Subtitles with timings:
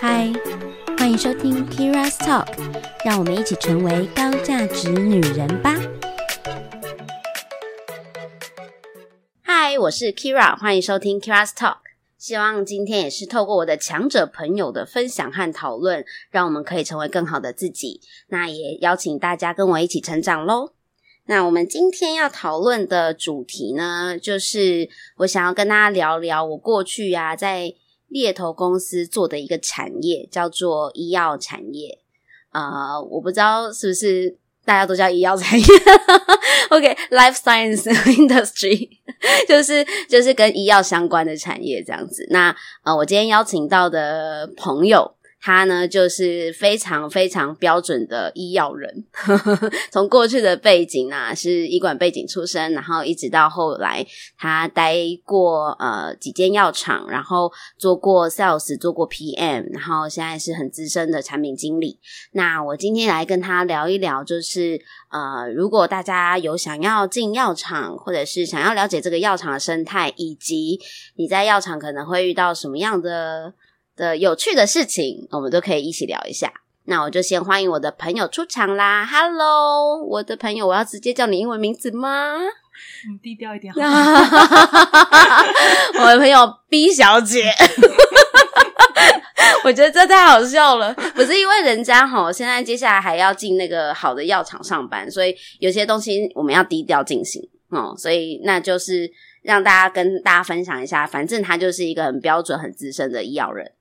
[0.00, 0.32] 嗨，
[0.96, 2.46] 欢迎收听 Kira's Talk，
[3.04, 5.74] 让我们一起成为高价值女人吧。
[9.42, 11.78] 嗨，我是 Kira，欢迎收听 Kira's Talk。
[12.16, 18.00] 希望今天也是透过我的强者朋友的分享和讨论，让我们可以成为更好的自己。
[18.28, 20.72] 那也邀请大家跟我一起成长喽。
[21.28, 27.74] 那我们今天要讨论的主题呢，就是我想要跟大家聊聊我过去啊在。
[28.10, 31.98] 猎头公司做的一个产业叫做医药产业，
[32.48, 35.66] 啊、我不知道是不是大家都叫医药产业，
[36.72, 38.88] OK，Life、Science Industry
[39.46, 42.26] 就是就是跟医药相关的产业这样子。
[42.30, 45.17] 那呃，我今天邀请到的朋友。
[45.40, 49.04] 他呢，就是非常非常标准的医药人，
[49.90, 54.04] 从过去的背景啊，是医管背景出身，然后一直到后来，
[54.36, 62.00] 他待过呃几间药厂，然后做过 sales，做过 PM，然后现在是很资深的产品经理。
[62.32, 70.80] 那我今天来跟他聊一聊，就是呃，如果大家有想要进药厂，或者是想要了解这个药厂的生态，以及
[71.14, 73.54] 你在药厂可能会遇到什么样的。
[73.98, 76.52] 的有趣的事情，我们都可以一起聊一下。
[76.84, 82.38] 那我就先欢迎我的朋友出场啦！Hello，我的朋友，我要直接叫你英文名字吗？
[83.10, 83.80] 你，低调一点好。
[86.00, 86.38] 我的朋友
[86.70, 87.52] B 小姐，
[89.64, 90.94] 我觉得这太好笑了。
[91.14, 97.94] 不是因为人家齁，现在接下来还要进那个好的药厂上班，所以有些东西我们要低调进行哦。
[97.98, 99.10] 所以那就是。
[99.40, 103.72] 让大家跟大家分享一下，反正他就是一个很标准、很资深的医药人。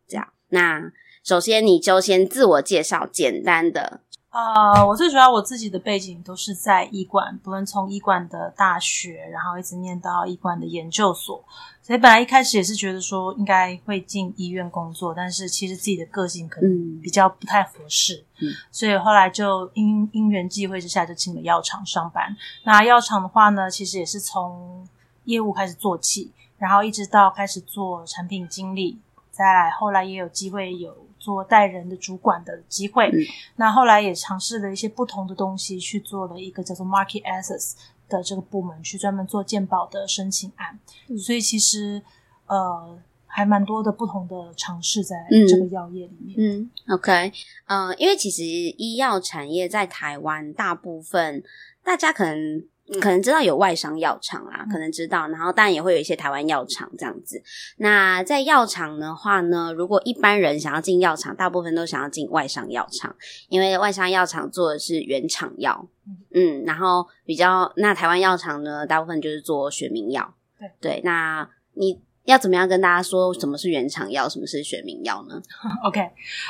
[0.50, 0.92] 那
[1.24, 4.02] 首先你就先自我介绍，简单的。
[4.30, 11.44] 呃，我最主要我自己的背景都是在医馆，不论从医馆的大学，然后一直念到医馆的研究所。
[11.82, 22.36] 所以本来一开始也是觉得说应该会进医院工作，但是其实自己的个性可能比较不太合适，嗯，所以后来就因因缘际会之下就进了药厂上班。
[22.64, 24.86] 那药厂的话呢，其实也是从
[25.24, 29.00] 业务开始做起，然后一直到开始做产品经理，
[29.38, 33.10] 再来后来也有机会有做带人的主管的机会。
[33.10, 33.20] 嗯、
[33.58, 37.76] 那后来也尝试了一些不同的东西，去做了一个叫做 Market Access
[38.10, 40.80] 的这个部门，去专门做鉴保的申请案。
[41.08, 42.02] 嗯、所以其实
[42.48, 42.98] 呃
[43.28, 45.16] 还蛮多的不同的尝试在
[45.48, 46.36] 这个药业里面。
[46.40, 47.32] 嗯，嗯，OK，
[47.66, 51.44] 呃，因为其实医药产业在台湾大部分
[51.84, 52.66] 大家可能。
[53.02, 57.42] 可能知道有外商药厂啦，可能知道，然后当然也会有一些台湾药厂这样子。
[57.78, 63.16] 那在药厂的话呢，如果一般人想要进药厂，大部分都想要进外商药厂，
[63.50, 65.88] 因为外商药厂做的是原厂药，
[66.34, 70.34] 嗯，然后比较那台湾药厂呢，大部分就是做学名药。
[70.58, 75.42] 对对，那你要怎么样跟大家说什么是原厂药，什么是学名药呢？
[75.86, 76.00] OK，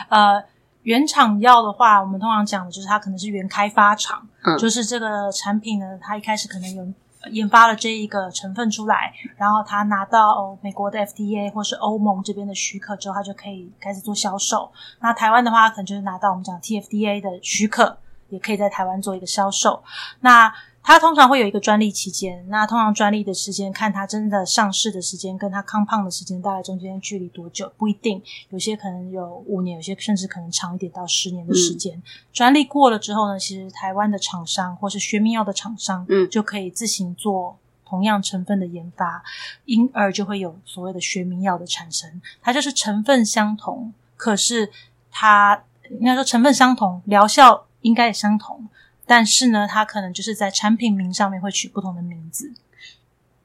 [0.10, 0.44] 呃。
[0.88, 6.88] 原厂药的话，我们通常讲的就是它可能是原开发厂，嗯，就是这个产品呢，它一开始可能有
[7.30, 14.72] 研发了这一个成分出来，然后它拿到美国的 FDA 或是欧盟这边的许可之后，它就可以开始做销售。
[15.02, 17.98] 那台湾的话，可能就是拿到我们讲 TFDA 的许可，
[18.30, 19.84] 也可以在台湾做一个销售。
[20.22, 20.50] 那
[20.88, 31.98] 它通常会有一个专利期间，那通常专利的时间看它真的上市的时间跟它 compound 的时间大概中间距离多久不一定，有些可能有五年，有些甚至可能长一点到十年的时间。
[31.98, 39.22] 嗯、专利过了之后呢，其实台湾的厂商或是学名药的厂商，嗯，就可以自行做同样成分的研发，
[39.66, 42.22] 因而就会有所谓的学名药的产生。
[42.42, 44.72] 它就是成分相同，可是
[45.12, 45.62] 它
[46.00, 48.70] 应该说成分相同，疗效应该也相同。
[49.08, 52.54] 但是呢，它可能就是在产品名上面会取不同的名字，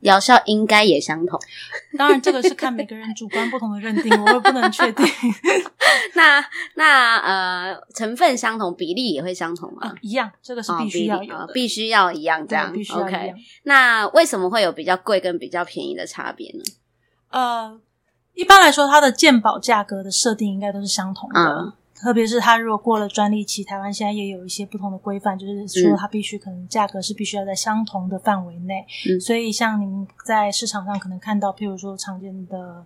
[0.00, 1.40] 疗效应该也相同。
[1.96, 5.06] 当然，这个是看每个人主观不同的认定，我也不能确定。
[6.14, 9.88] 那那呃，成分相同，比例也会相同吗？
[9.88, 12.72] 啊、一样，这个是必须要有的、哦，必须要一样这样。
[12.72, 13.22] 必须要一样。
[13.22, 13.34] Okay.
[13.62, 16.62] 那为什么会有比较贵跟比较便宜的差别呢？
[17.30, 17.80] 呃，
[18.34, 21.40] 一般来说，它的鉴宝价格的设定应该都是相同的。
[21.40, 21.72] 嗯
[22.02, 28.84] 特别是它如果过了专利期，台湾现在也有一些不同的规范，就是说它必须可能价格是必须要在相同的范围内。
[29.08, 32.84] 嗯，所以像您在市场上可能看到，譬如说常见的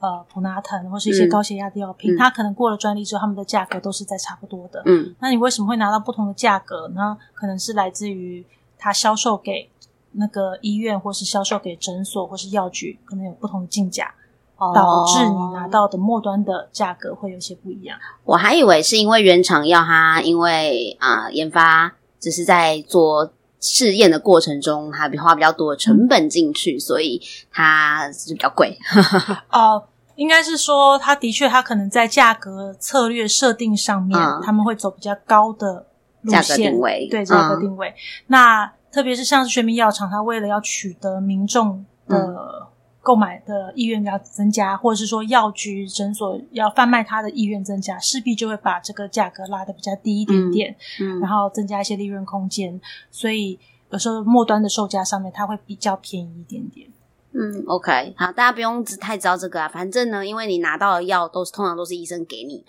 [0.00, 4.82] 呃普拿疼或是一些高血压的药品，嗯，它可能过了专利之后，他们的价格都是在差不多的。
[4.86, 7.16] 嗯，那你为什么会拿到不同的价格呢？
[7.34, 8.44] 可能是来自于
[8.76, 9.70] 它销售给
[10.18, 14.12] 那个医院，或是销售给诊所或是药局，可能有不同的进价。
[14.58, 17.98] 导致你拿到的末端的价格会有些不一样。
[18.24, 27.20] 我还以为是因为原厂药它因为啊、呃、研发只是在做试验的过程中，它花比较多的成本进去，嗯、所以
[27.50, 28.78] 它是比较贵。
[29.50, 35.86] 哦、呃，应该是说，它的确，它可能在价格策略设定上面，嗯、他们会走比较高的
[36.22, 37.88] 路线，价格定位，对价格定位。
[37.88, 37.94] 嗯、
[38.28, 42.65] 那特别是像是全民药厂，它为了要取得民众的
[43.06, 52.80] 购买的意愿要增加，嗯、或者是说药局诊所要贩卖它的意愿增加，势必就会把这个价格拉得比较低一点点，嗯，嗯然后增加一些利润空间。
[53.12, 53.56] 所以
[53.90, 56.88] 有时候末端的售价上面，它会比较便宜一点点。
[57.38, 59.68] 嗯，OK，好，大家不用太知道这个啊。
[59.68, 62.64] 反正呢，因为你拿到的药都是通常都是医生给你，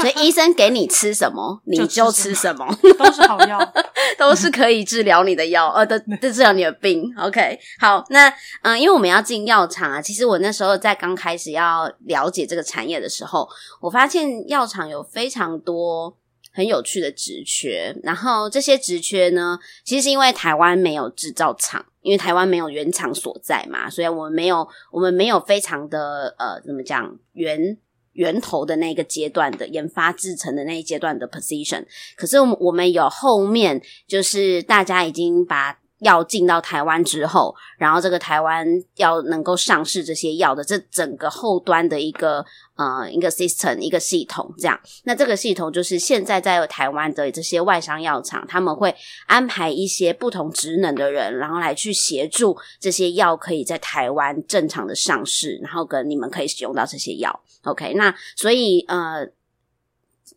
[0.00, 2.64] 所以医生给你吃什么，你就吃什么，
[2.96, 3.58] 都是好药，
[4.16, 5.98] 都是可以治疗你的药，呃，的，
[6.32, 7.12] 治疗你的病。
[7.18, 8.28] OK，好，那
[8.62, 13.48] 嗯、呃，因为我们要进药厂啊，其实我那时候在刚开始要了解这个产业的时候，
[13.80, 16.16] 我发现药厂有非常多。
[16.52, 27.76] 很有趣的职缺，然后这些职缺呢，其实是因为台湾没有制造厂，因为台湾没有原厂所在嘛，所以我们没有，我们没有非常的呃，怎么讲，源
[28.12, 31.84] 源头的那个阶段的研发制成的那一阶段的 position，
[32.16, 35.81] 可是我们我们有后面，就是大家已经把。
[36.02, 38.66] 药进到台湾之后，然后这个台湾
[38.96, 42.44] 要能够上市这些药的这整个后端的一个
[42.76, 48.94] 呃一个 system 一个系统，这样，那这个系统就是现在在台湾的这些外商药厂，他们会
[49.26, 57.40] 安排一些不同职能的人，然后来去协助这些药可以在台湾正常的上市，然后跟你们可以使用到这些药。
[57.62, 59.28] OK，那所以呃。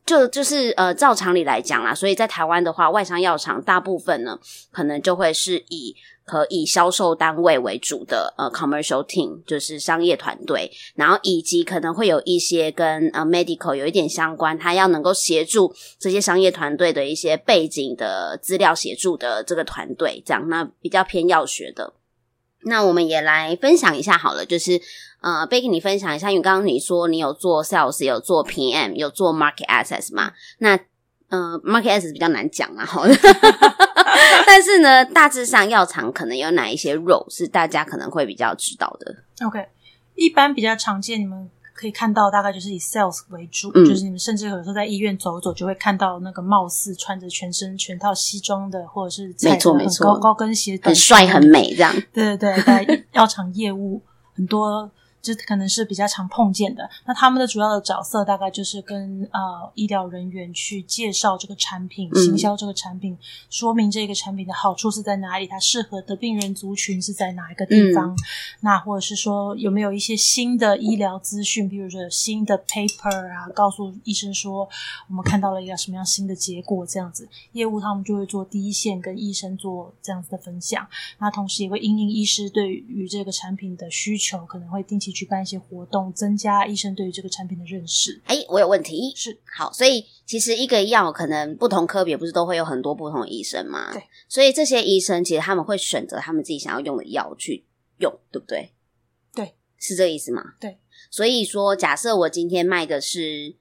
[0.06, 4.40] 就就是呃，照常理来讲啦，所以在台湾的话，外商药厂大部分呢，
[4.72, 21.94] 可能就会是以可以销售单位为主的呃 commercial team，就是商业团队，然后以及可能会有一些跟呃 medical 有一点相关，他要能够协助这些商业团队的一些背景的资料协助的这个团队，这样，那比较偏药学的。
[22.68, 24.82] 那我们也来分享一下好了，就是
[25.26, 30.32] 呃，Becky 你分享一下，因为刚刚你说你有做 sales，有做 PM，有做 market access 嘛？
[30.60, 30.80] 那
[31.30, 33.06] 呃，market access 比较难讲啊，好，
[34.46, 39.66] 但是呢，大致上药厂可能有哪一些 role 是大家可能会比较知道的？OK，
[40.14, 41.50] 一般比较常见，你们。
[41.78, 51.94] 可以看到，大概就是以 sales 为主，嗯、就是你们甚至有时候在医院走走，就会看到那个貌似穿着全身全套西装的，或者是没错没错高高跟鞋，很帅很美这样。
[52.14, 54.02] 对对对，在 药厂业务
[54.34, 54.90] 很多。
[55.26, 56.88] 这可能是比较常碰见的。
[57.04, 63.18] 那他们的主要的角色大概就是跟呃医疗人员去介绍这个产品，行销这个产品，嗯、
[63.50, 68.12] 说明这个产品的好处是在哪里，它适合的病人族群是在哪一个地方。
[68.12, 68.18] 嗯、
[68.60, 74.70] 那或者是说有没有一些新的医疗资讯，比如说有新的 paper 啊，告诉医生说
[75.10, 80.88] 我们看到了一个什么样新的结果，这样子业务他们就会做第一线跟医生做这样子的分享。
[81.18, 85.15] 那同时也会因应医师对于这个产品的需求，可能会定期。
[85.16, 88.22] 举办一些活动，增加医生对于这个产品的认识。
[88.26, 89.14] 哎，我有问题。
[89.16, 93.94] 是，好，所以其实一个药可能不同科别不是都会有很多不同的医生吗？
[93.94, 97.66] 对，所以这些医生其实他们会选择他们自己想要用的药去
[98.00, 98.74] 用，对不对？
[99.34, 100.44] 对，是这个意思吗？
[100.60, 100.78] 对，
[101.10, 103.56] 所以说，假设我今天卖的是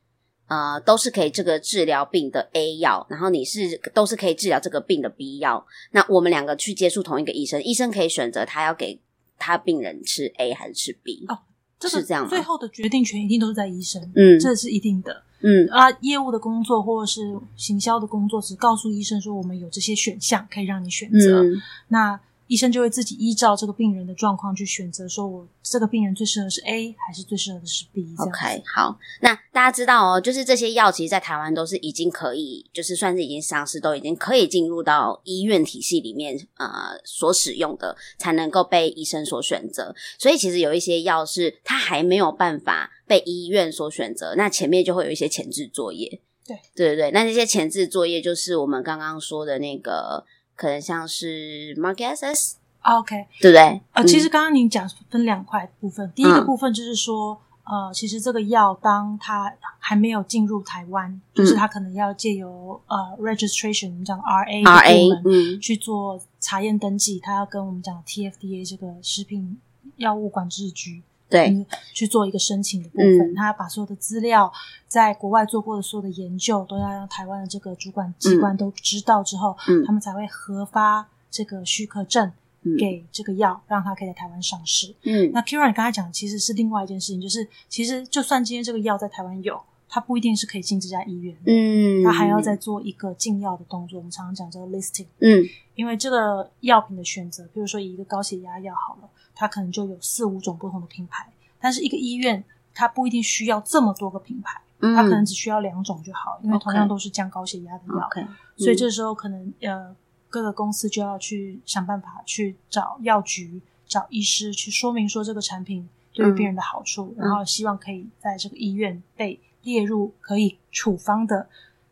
[0.48, 9.00] 呃，都是可以这个治疗病的 A 药，然后你是都是可以治疗这个病的 B 药，那我们两个去接触同一个医生，医生可以选择他要给。
[9.38, 11.24] 他病人吃 A 还是吃 B？
[11.28, 11.38] 哦，
[11.78, 12.28] 这是这样吗？
[12.28, 22.20] 最后的决定权一定都是在医生，嗯，这是一定的，嗯啊，业务的工作或者是行销的工作，只告诉医生说我们有这些选项可以让你选择，嗯、那。
[22.54, 28.14] 医生就会自己依照这个病人的状况去选择，说我这个病人最适合是 A 还是最适合的是 B。
[28.16, 39.92] OK，好，那大家知道哦，就是这些药其实，在台湾都是已经可以，就是算是已经上市，都已经可以进入到医院体系里面，呃，所使用的才能够被医生所选择。
[40.16, 46.20] 所以其实有一些药是它还没有办法被医院所选择，那前面就会有一些前置作业。
[46.46, 50.24] 对，对对对，那这些前置作业就是我们刚刚说的那个。
[50.56, 53.80] 可能像是 market access，OK，对不对？
[53.92, 69.58] 呃，其实刚刚您讲分两块部分，第一个部分就是说，呃，其实这个药当它还没有进入台湾，就是它可能要借由呃 registration，我们讲 RA 部门去做查验登记，它要跟我们讲 TFDA 这个食品
[69.96, 71.02] 药物管制局。
[71.34, 74.52] 对，去做一个申请的部分，嗯、他把所有的资料
[74.86, 82.30] 在国外做过的所有的研究，都要让台湾的这个主管机关都知道之后，嗯、他们才会核发这个许可证
[82.78, 84.94] 给这个药，嗯、让它可以在台湾上市。
[85.02, 89.60] 嗯，那 Kira 你刚才讲的其实是另外一件事情，就是其实就算今天这个药在台湾有，
[89.94, 93.98] 它不一定是可以进这家医院，嗯，它还要再做一个进药的动作。
[93.98, 95.46] 我们常常讲这个 listing，嗯，
[95.76, 99.08] 因为这个药品的选择，比如说以一个高血压药好了。
[99.36, 102.42] 它可能就有四五种不同的品牌，但是一个医院
[102.74, 108.08] 它不一定需要这么多个品牌，它可能只需要两种就好，因为同样都是降高血压的药。
[108.10, 108.26] Okay.
[108.56, 109.94] 所以这时候可能呃，
[110.28, 121.48] 各个公司就要去想办法去找药局、找医师去说明说这个产品对于病人的好处，然后希望可以在这个医院被列入可以处方的。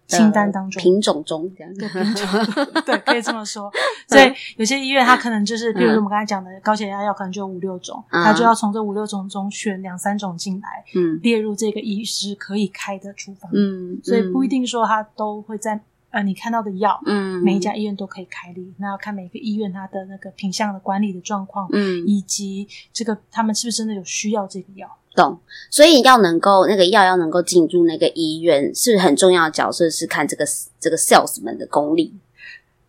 [0.09, 0.83] 清单当中。
[0.83, 1.75] 品种中这样。
[1.75, 2.29] 对品种
[2.85, 3.73] 对可以这么说，
[4.07, 24.95] 所以有些医院它可能就是，比如我们刚才讲的高血压药，可能就有五六种，它就要从这五六种中选两三种进来，嗯，列入这个医师可以开的处方，嗯，所以不一定说它都会在呃你看到的药，嗯，每一家医院都可以开立，那要看每个医院它的那个品相的管理的状况，嗯，以及这个他们是不是真的有需要这个药。
[25.15, 25.39] 懂，
[25.71, 30.45] 所以要能够那个药要能够进入那个医院，是很重要的角色，是看这个
[30.79, 32.15] 这个 sales 们的功力，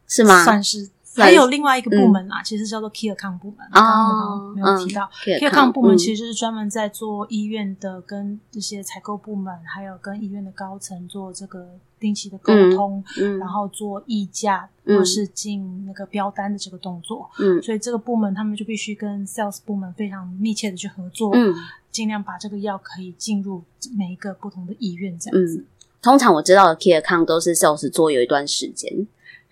[0.07, 0.43] 是吗？
[0.43, 0.89] 算是。
[1.15, 3.59] 还有另外一个部门啊，嗯、其实叫做 Key Account 部门。
[3.71, 17.29] 刚刚我们没有提到、嗯、Key Account 部门，其实就是专门在做医院的跟这些采购部门，嗯、还有跟医院的高层做这个定期的沟通，嗯嗯、然后做议价或是进那个标单的这个动作。
[17.39, 21.55] 嗯，所以这个部门他们就必须跟 Sales 部门非常密切的去合作，嗯，
[21.91, 23.63] 尽量把这个药可以进入
[23.97, 25.59] 每一个不同的医院这样子。
[25.59, 25.65] 嗯、
[26.01, 29.07] 通常我知道的 Key Account 都是 Sales 做有一段时间。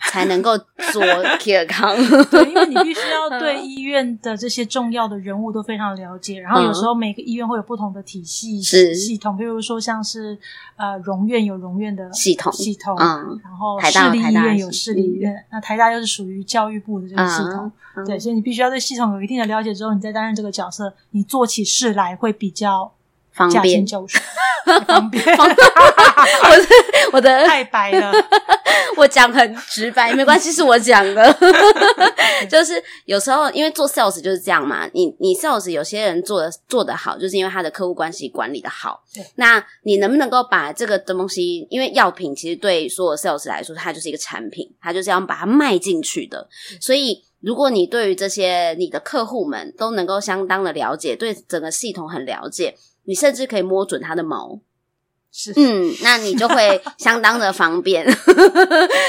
[0.07, 1.01] 才能够做
[1.39, 6.39] key account，对，因为你必须要对 医院的这些重要的人物都非常了解。
[6.39, 8.95] 然后有时候每个医院会有不同的体系是。
[8.95, 10.37] 系统，比如说像是
[10.75, 12.51] 呃荣院有荣院的系统。
[12.51, 17.71] 系统，嗯，然后市立医院有市立医院，那台大又是属于教育部的这个系统，
[18.05, 22.91] 对，所以你必须要对系统有一定的了解之后，你再担任这个角色，你做起事来会比较
[23.31, 23.85] 方便。
[24.85, 25.55] 方便， 我的
[27.11, 28.11] 我的太白了。
[28.97, 31.37] 我讲很直白，没关系，是我讲的。
[32.49, 34.87] 就是有时候，因为做 sales 就是这样嘛。
[34.93, 39.03] 你你 sales 有些人做的做得好，就是因为他的客户关系管理的好。
[39.13, 39.23] 对。
[39.35, 46.47] 那你能不能够把这个东西，因为药品其实对所有 sales 来说，它就是一个产品，它就是要把它卖进去的。
[46.79, 52.75] 所以，如果你对于这些你的客户们都能够相当的了解，对整个系统很了解，
[53.05, 54.59] 你甚至可以摸准他的毛。
[55.33, 58.05] 是，嗯，那你就会 相当的方便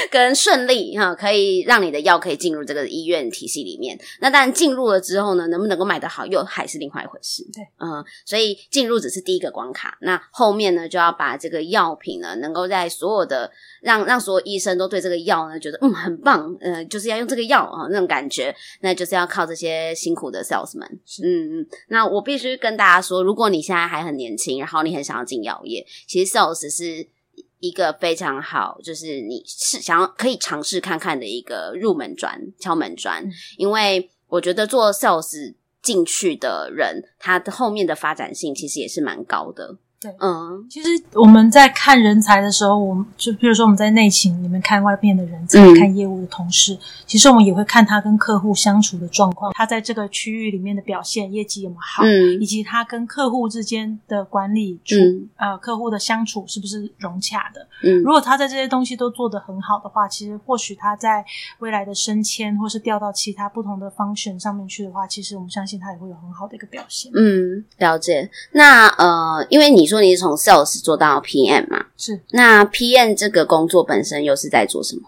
[0.09, 3.99] 跟顺利哈，可以让你的药可以进入这个医院体系里面。
[4.21, 7.43] 那当然进入了之后呢，能不能够买得好，又还是另外一回事。
[7.53, 13.51] 对，嗯，所以进入只是第一个关卡，那后面呢，就要把这个药品呢，能够在所有的
[13.83, 20.89] 让让所有医生都对这个药呢觉得嗯很棒，呃，就是要用这个药啊那种感觉，那就是要靠这些辛苦的 salesman。
[21.21, 25.85] 嗯嗯，那我必须跟大家说，如果你现在还很年轻，然后你很想要进药业。
[26.07, 27.07] 其实 sales 是
[27.59, 33.23] 一个非常好，就是你是想要可以尝试看看的一个入门砖、敲门砖，
[33.57, 39.77] 因为我觉得做 sales 进去的人，他的后面的发展性其实也是蛮高的。
[40.03, 61.23] 对，嗯，其实我们在看人才的时候，我们就比如说我们在内勤里面看外面的人才，看业务的同事，嗯、其实我们也会看他跟客户相处的状况，他在这个区域里面的表现，业绩有没有好，嗯，以及他跟客户之间的管理处，嗯、呃，客户的相处是不是融洽的，嗯，如果他在这些东西都做得很好的话，其实或许他在
[61.59, 67.09] 未来的升迁或是调到其他不同的 function 上面去的话，其实我们相信他也会有很好的一个表现。
[67.15, 68.29] 嗯，了解。
[68.51, 69.92] 那呃，因为你说。
[69.93, 71.85] 说你是从 sales 做到 PM 嘛？
[71.95, 72.19] 是。
[72.31, 75.03] 那 PM 这个工作本身又是在做什么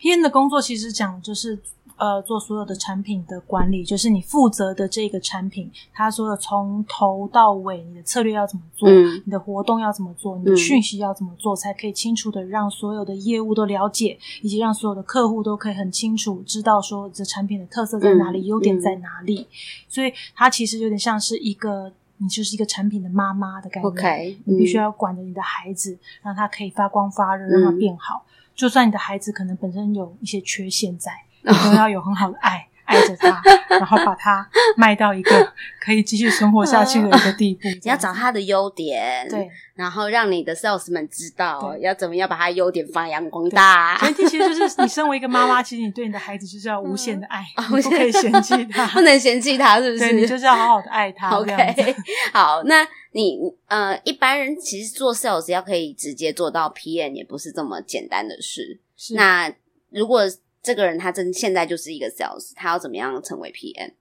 [0.00, 1.58] ？PM 的工作其实讲就是
[1.96, 19.42] 呃，做所有的产品的管理，就是你负责的这个产品，它所有从头到尾，你的策略要怎么做，嗯、你的活动要怎么做，你的讯息要怎么做，嗯、才可以清楚的让所有的业务都了解，以及让所有的客户都可以很清楚知道说这产品的特色在哪里，嗯、优点在哪里。
[19.42, 19.46] 嗯、
[19.88, 21.92] 所以它其实有点像是一个。
[22.18, 28.24] 你就是一个产品的妈妈的概念，Okay, 你必须要管着你的孩子，嗯、让他可以发光发热，让他变好。
[28.26, 32.68] 嗯、就算你的孩子可能本身有一些缺陷在， 你都要有很好的爱。
[32.84, 37.68] 爱着他，然后把他卖到一个可以继续生活下去的一个地步。
[37.68, 43.96] 你 要找他的优点，对，然后让你的 sales 们知道要怎么样把他优点发扬光大。
[44.00, 50.10] 前提其实就是 你身为一个妈妈，其实你对你的孩子就是要无限的爱，嗯、不可以嫌弃他，不能嫌弃他，是不是？
[50.10, 51.30] 对，你就是要好好的爱他。
[51.30, 51.96] OK，
[52.32, 58.78] 好，那你呃，一般人其实做 sales 要可以直接做到 PM 也不是这么简单的事。
[58.96, 59.52] 是，那
[59.90, 60.22] 如果。
[60.64, 63.92] 这个人他真现在就是一个 sales，他要怎么样成为 PM？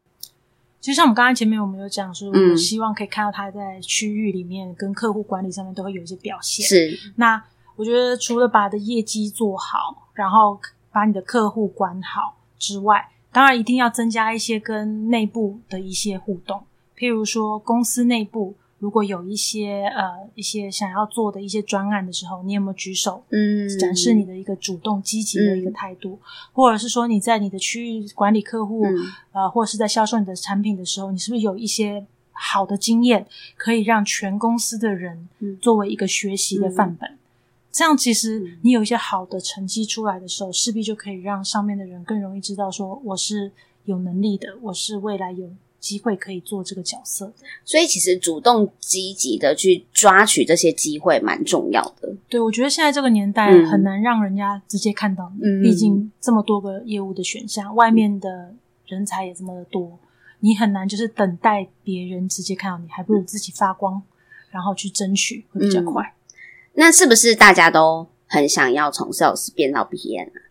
[0.79, 6.65] 其实像我们刚才前面我们有讲说，我们希望可以看到他在区域里面跟客户管理上面都会有一些表现。
[6.65, 7.43] 是，那
[7.75, 10.57] 我觉得除了把的业绩做好，然后
[10.91, 16.65] 把你的客户管好之外，当然一定要增加一些跟内部的一些互动，
[16.97, 18.55] 譬如说公司内部。
[18.83, 23.23] 如果有一些呃一些想要做的一些专案的时候，你有没有举手？
[23.29, 28.97] 嗯，展示你的一个主动积极的一个态度，嗯、或者是说你在你的区域管理客户，嗯、
[29.31, 33.25] 呃，或者是在销售你的产品的时候，你是不是有一些好的经验，
[33.55, 35.29] 可以让全公司的人
[35.61, 37.09] 作为一个学习的范本？
[37.09, 37.17] 嗯、
[37.71, 43.49] 这样其实你有一些好的成绩出来的时候，势必就可以让上面的人更容易知道说我是
[43.85, 45.49] 有能力的，我是未来有。
[45.83, 47.33] 机会可以做这个角色，
[47.65, 52.15] 所以其实主动积极的去抓取这些机会蛮重要的。
[52.29, 59.99] 对，我觉得现在这个年代很难让人家直接看到你，嗯、毕竟这么多个业务的选项，外面的人才也这么的多，
[60.39, 64.01] 你很难就是等待别人直接看到你，还不如自己发光，
[64.51, 66.01] 然后去争取会比较快。
[66.01, 66.15] 嗯、
[66.75, 70.41] 那是不是大家都很想要从 sales 变到 PM 啊？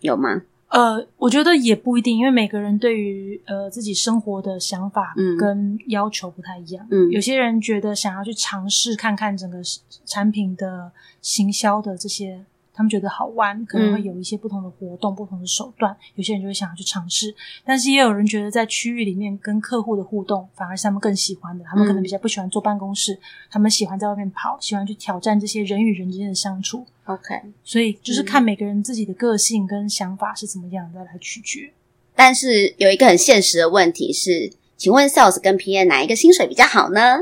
[0.00, 0.42] 有吗？
[0.72, 6.86] 呃，我觉得也不一定，因为每个人对于呃自己生活的想法跟要求不太一样。
[6.90, 9.58] 嗯，有些人觉得想要去尝试看看整个
[10.04, 12.44] 产品的行销的这些。
[12.74, 15.94] 他们觉得好玩，可能会有一些不同的活动、嗯、不同的手段。
[16.14, 21.64] 有些人就会想要去尝试，但是也有人觉得在区域里面跟客户的互动，反而是他们更喜欢的。
[21.64, 26.86] 他们可能比较不喜欢坐办公室，嗯、他们喜欢在外面跑，喜欢去挑战这些人与人之间的相处。
[27.04, 31.72] OK，所以就是看每个人自己的个性跟想法是怎么样的来取决。
[32.14, 37.18] 但是有一个很现实的问题是，请问 Sales 跟 PM 哪一个薪水比较好呢？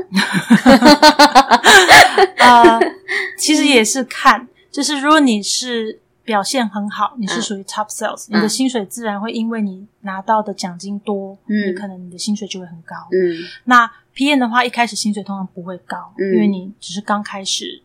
[2.37, 2.79] 呃，
[3.37, 4.47] 其实也是看。
[4.71, 12.95] 就是如果你是表现很好，你是属于 top sales，、嗯、你的薪水自然会因为你拿到的奖金多，嗯，你可能你的薪水就会很高。
[13.11, 17.81] 嗯，那 PM 的话，一开始薪水通常不会高，嗯，因为你只是刚开始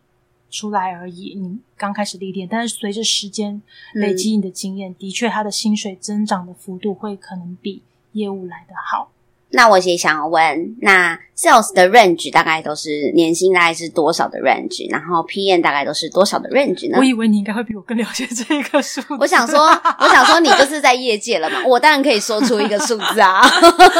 [0.51, 2.47] 出来而已，你刚开始历练。
[2.47, 3.61] 但是随着时间
[3.95, 9.11] 累积你的经验，嗯、的确，他的薪水增长的幅度会可能比业务来得好。
[9.51, 14.91] 那我也想要问，那 sales 的 range 大概都是年薪大概是多少的 range？
[14.91, 16.99] 然后 PM 大概都是多少的 range 呢？
[16.99, 19.07] 我以为你应该会比我更了解这一个数字。
[19.21, 19.67] 我想说，
[20.01, 23.41] 我想说，你就是在业界了嘛，我当然可以说出一个数字啊。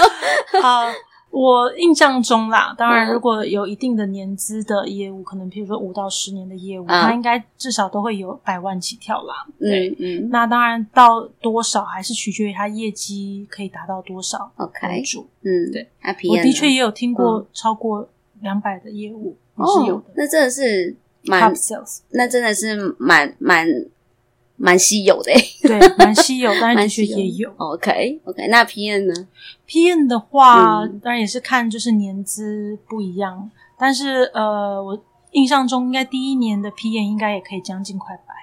[0.61, 0.91] 好。
[1.39, 9.47] 我印象中啦，当然，如果有一定的年资的业务，嗯、可能譬如说五到十年的业务，它、嗯、应该至少都会有百万起跳啦。
[9.59, 14.51] 对，嗯，嗯，那当然到多少还是取决于它业绩可以达到多少
[14.89, 15.29] 为主。
[15.43, 15.87] 嗯，对。
[16.31, 18.09] 我的确也有听过超过
[18.41, 20.05] 两百的业务，嗯、是有的。
[20.17, 21.53] 那真的是蛮
[22.13, 23.67] 那真的是蛮蛮。
[24.57, 25.31] 蛮稀有的，
[25.63, 27.51] 对， 蛮稀有，但是的确也有。
[27.57, 29.29] OK，OK，、okay, okay, 那 PN 呢
[29.69, 34.99] ？PN 的话，嗯、当然也是看就是年资不一样，但是呃，我
[35.33, 38.35] 印象中应该第一年的 PN 应该也可以将近快百。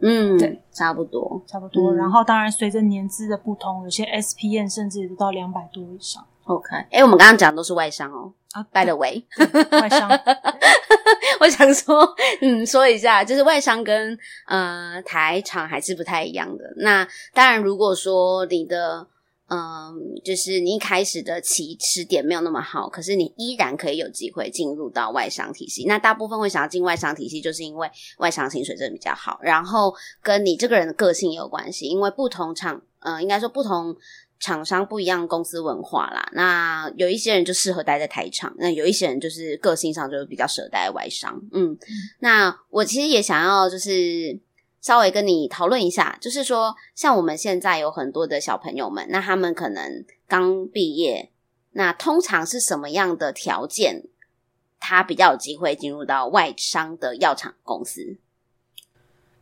[0.00, 1.92] 嗯，对，差不多，差不多。
[1.92, 6.24] 嗯、然后当然随着年资的不同，有些 SPN 甚至也都到两百多以上。
[6.48, 8.32] OK，哎，我们刚刚讲的都是外商哦。
[8.52, 9.22] 啊，By the way，
[9.70, 10.08] 外商，
[11.40, 16.64] 我想说，嗯，说一下，就是外商跟呃台厂还是不太一样的。
[16.78, 19.06] 那当然，如果说你的
[19.48, 25.84] 嗯、呃，就是你一开始的起始点没有那么好，可是你依然可以有机会进入到外商体系。
[25.86, 33.94] 那大部分会想要进外商体系，就是因为外商薪水真的比较好，然后跟你这个人的个性也有关系，因为不同厂，嗯、呃，应该说不同。
[34.40, 36.28] 厂商不一样，公司文化啦。
[36.32, 41.40] 那有一些人就适合待在台厂，那有一些人就是个性上就比较适合待在外商。
[41.52, 41.78] 嗯，嗯，
[42.20, 44.38] 那我其实也想要就是
[44.80, 51.32] 稍微跟你讨论一下，就是说像我们现在有很多的小朋友们，那他们可能刚毕业，
[51.72, 54.04] 那通常是什么样的条件，
[54.78, 58.18] 他比较有机会进入到外商的药厂公司？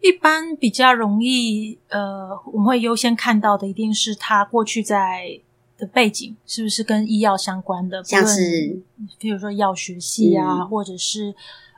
[0.00, 5.40] 一般比较容易，呃，我们会优先看到的一定是他过去在
[5.76, 8.80] 的背景是不是跟医药相关的，像是
[9.18, 11.34] 比如说药学系啊，嗯、或者是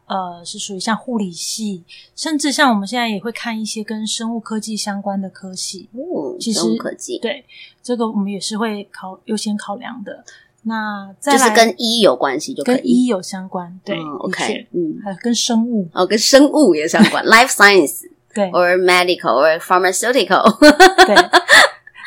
[0.07, 5.89] 呃是属于像护理系，甚至像我们现在也会看一些跟生物科技相关的科系。
[5.93, 7.45] 哦，其实生物科技对
[7.83, 10.25] 这个我们也是会考优先考量的。
[10.65, 18.03] 那就是跟医有关系，就可以跟医有相关，对、嗯、，OK，嗯，还有跟生物哦，跟生物也相关，life science，
[18.35, 20.59] 对，or medical，or pharmaceutical，
[21.07, 21.15] 对。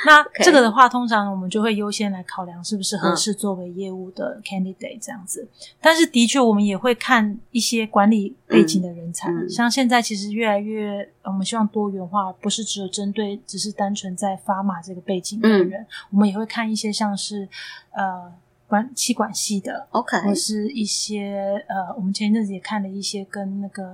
[0.07, 5.43] 那这个的话，通常我们就会优先来考量是不是合适作为业务的 candidate 这样子。
[5.43, 17.47] 嗯、但是的确，我们也会看一些管理背景的人才，嗯嗯、像现在其实越来越，我们希望多元化，不是只有针对只是单纯在 pharma 这个背景的人，嗯、我们也会看一些像是
[17.91, 18.31] 呃。
[18.71, 23.93] 管气管系的，OK，或是一些呃，我们前一阵子也看了一些跟那个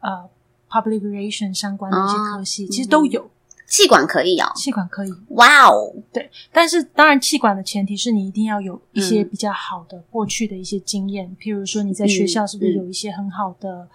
[0.00, 0.26] 呃
[0.70, 3.30] public relation 相关的一些科系，哦、其实都有。
[3.66, 5.12] 企管可以哦，气管可以。
[5.30, 13.88] 哇哦，对，但是当然，气管的前提是你一定要有一些比较好的过去的一些经验，嗯、譬如说你在学校是不是有一些很好的、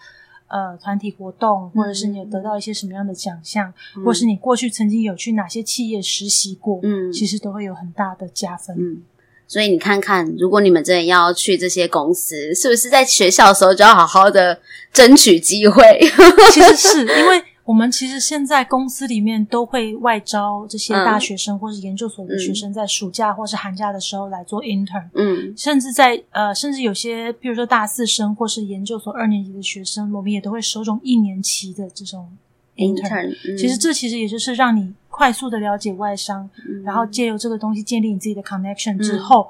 [0.48, 8.76] 嗯、呃团体活动，或者是你有得到一些什么样的奖项，嗯、或是你过去曾经有去哪些企业实习过，嗯，其实都会有很大的加分。
[8.78, 9.04] 嗯，
[9.48, 14.60] 所以你看看，如果你们真的要去这些公司，是不是在学校的时候就要好好的
[14.92, 15.84] 争取机会？
[16.52, 17.42] 其实是因为。
[17.70, 25.08] 我们其实现在公司里面都会外招这些大学生或是研究所的学生，在暑假或是寒假的时候来做 intern。
[25.14, 32.28] 嗯，甚至在呃，甚至有些，比如说大四生或是研究所二年级的学生，我们也都会收种一年期的这种
[32.76, 33.30] intern。
[33.56, 39.46] 其实这其实也就是让你快速的了解外商，嗯，然后借由这个东西建立你自己的 connection 之后，嗯，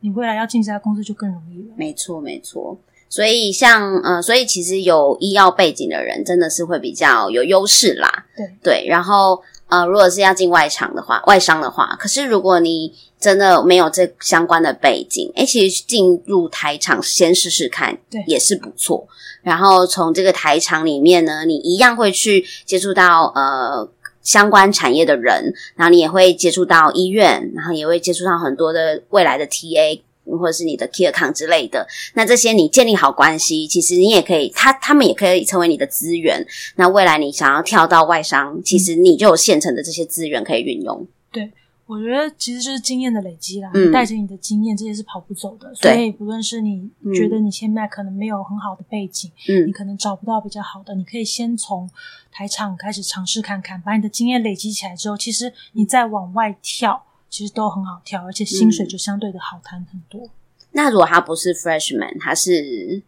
[0.00, 1.74] 你未来要进这家公司就更容易了。
[1.76, 2.76] 没错，没错。
[3.12, 8.24] 所以像，呃，所以其实有医药背景的人真的是会比较有优势啦。
[8.34, 19.06] 对对，然后呃，如果是要进外厂的话，外商的话，可是如果你真的没有这相关的背景，诶，其实进入台厂先试试看，对，也是不错。
[19.42, 23.86] 然后从这个台厂里面呢，你一样会去接触到呃
[24.22, 30.00] 相关产业的人，然后你也会接触到医院，然后也会接触到很多的未来的 TA。
[30.24, 36.46] 或者是你的 key account 之类的，那这些你建立好关系，其实你也可以，他他们也可以成为你的资源。
[36.76, 41.06] 那未来你想要跳到外商，其实你就有现成的这些资源可以运用。
[41.30, 41.50] 对，
[41.86, 43.70] 我觉得其实就是经验的累积啦。
[43.74, 45.74] 嗯，带着你的经验，这些是跑不走的。
[45.74, 51.90] 所以不论是你觉得你现在可能没有很好的背景，嗯，你可能找不到比较好的，你可以先从
[52.30, 57.04] 台场开始尝试看看，把你的经验累积起来之后，其实你再往外跳。
[57.32, 60.20] 其实都很好跳，而且薪水就相对的好谈很多。
[60.20, 60.30] 嗯。
[60.72, 63.02] 那如果他不是 freshman，他是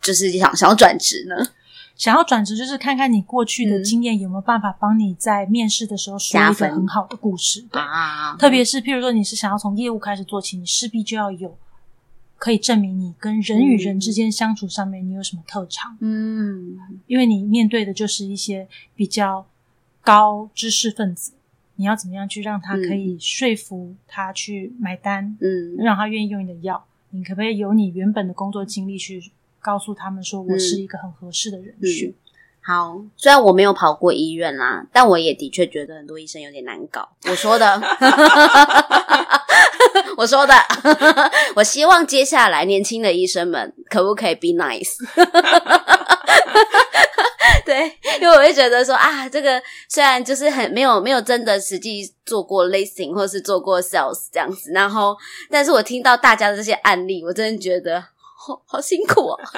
[0.00, 1.34] 就是想想要转职呢？
[1.96, 7.66] 想要转职就是看看你过去的经验有没有办法帮你在面试的时候说一个很好的故事。
[7.72, 11.58] 对啊，特别是譬如说你是想要从业务开始做起，你势必就要有
[12.36, 15.96] 可以证明你跟人与人之间相处上面你有什么特长。
[16.00, 19.46] 嗯，因为你面对的就是一些比较
[20.02, 21.32] 高知识分子。
[21.76, 25.36] 你要怎么样去让他可以说服他去买单？
[25.40, 26.84] 嗯，让他愿意用你的药。
[27.10, 32.08] 你可不可以有你原本的工作经历去告诉他们说，我是一个很合适的人选？
[32.08, 32.14] 嗯嗯。
[32.60, 37.08] 好，虽然我没有跑过医院啦，但我也的确觉得很多医生有点难搞。
[37.30, 37.80] 我说的，
[40.18, 40.54] 我说的，
[41.54, 44.96] 我希望接下来年轻的医生们可不可以 be nice？
[48.18, 55.16] 对，因为我会觉得说啊，这个虽然就是很没有没有真的实际做过 listing 或是做过 sales 这样子，然后，
[55.50, 59.38] 但是我听到大家的这些案例，我真的觉得好好辛苦哦。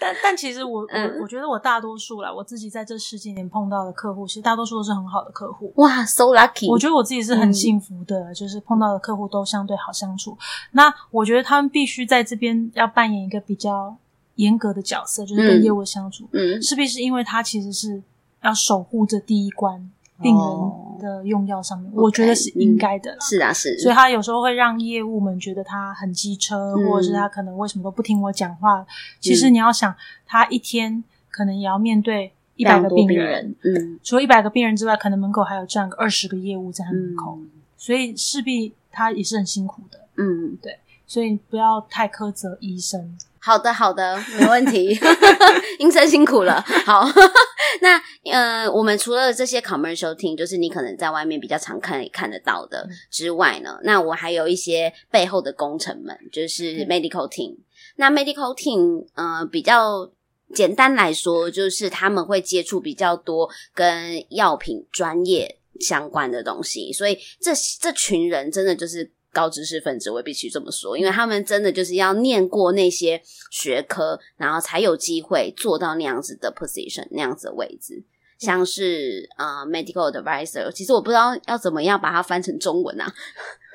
[0.00, 5.72] 但但其实我我我觉得我大多数啦，我自己在这十几年碰到的客户，其实大多数都是很好的客户。
[5.76, 6.70] 哇，so lucky！
[6.70, 10.36] 我觉得我自己是很幸福的，嗯、就是碰到的客户都相对好相处。
[10.72, 13.96] 那我觉得他们必须在这边要扮演一个比较。
[14.38, 18.00] 严格的角色就是跟业务相处，嗯，势必是因为他其实是
[18.42, 19.90] 要守护这第一关
[20.22, 28.86] 病人的用药上面，我觉得是应该的，是啊，是，所以他有时候会让业务们觉得他很机车，或者是他可能为什么都不听我讲话。
[29.20, 29.92] 其实你要想，
[30.24, 37.38] 他一天可能也要面对一百个病人，嗯，除了一百个病人之外，可能门口还有站个二十个业务在他门口，
[37.76, 43.18] 所以势必他也是很辛苦的，嗯，对，所以不要太苛责医生。
[43.48, 44.88] 好的，好的，没问题。
[45.80, 46.62] 医生辛苦了。
[46.84, 47.08] 好，
[47.80, 47.98] 那
[48.30, 57.56] 呃，我们除了这些 commercial team，就是你可能在外面比较常看看得到的之外呢，那我还有一些背后的工程们，就是 medical team。
[57.96, 60.10] 那 medical team，呃，比较
[60.52, 69.10] 简单来说，就是他们会接触比较多跟药品专业相关的东西，所以这这群人真的就是。
[69.32, 78.04] 高知识分子，我必须这么说，因为他们真的就是要念过那些学科，然后才有机会做到那样子的 position，那样子的位置。
[78.38, 83.12] 像是啊、呃、medical advisor，其实我不知道要怎么样把它翻成中文啊，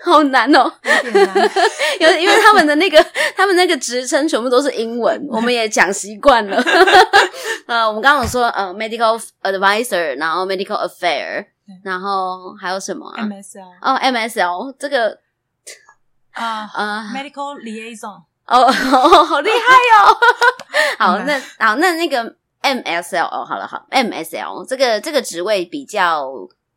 [0.06, 0.72] 好难哦，
[2.00, 6.64] 因为因为他们的那个他们那个职称全部都是英文，我们也讲习惯了。
[7.68, 11.46] 呃，我们刚刚有说呃 medical advisor，然后 medical affair，
[11.84, 15.23] 然后还有什么、啊、MSL 哦 MSL 这个。
[16.34, 18.72] 啊啊，medical liaison，哦，
[19.26, 19.58] 好厉害
[19.98, 20.18] 哦！
[21.00, 26.30] 好，那好，那那个 MSL，哦，好了，好，MSL 这个这个职位比较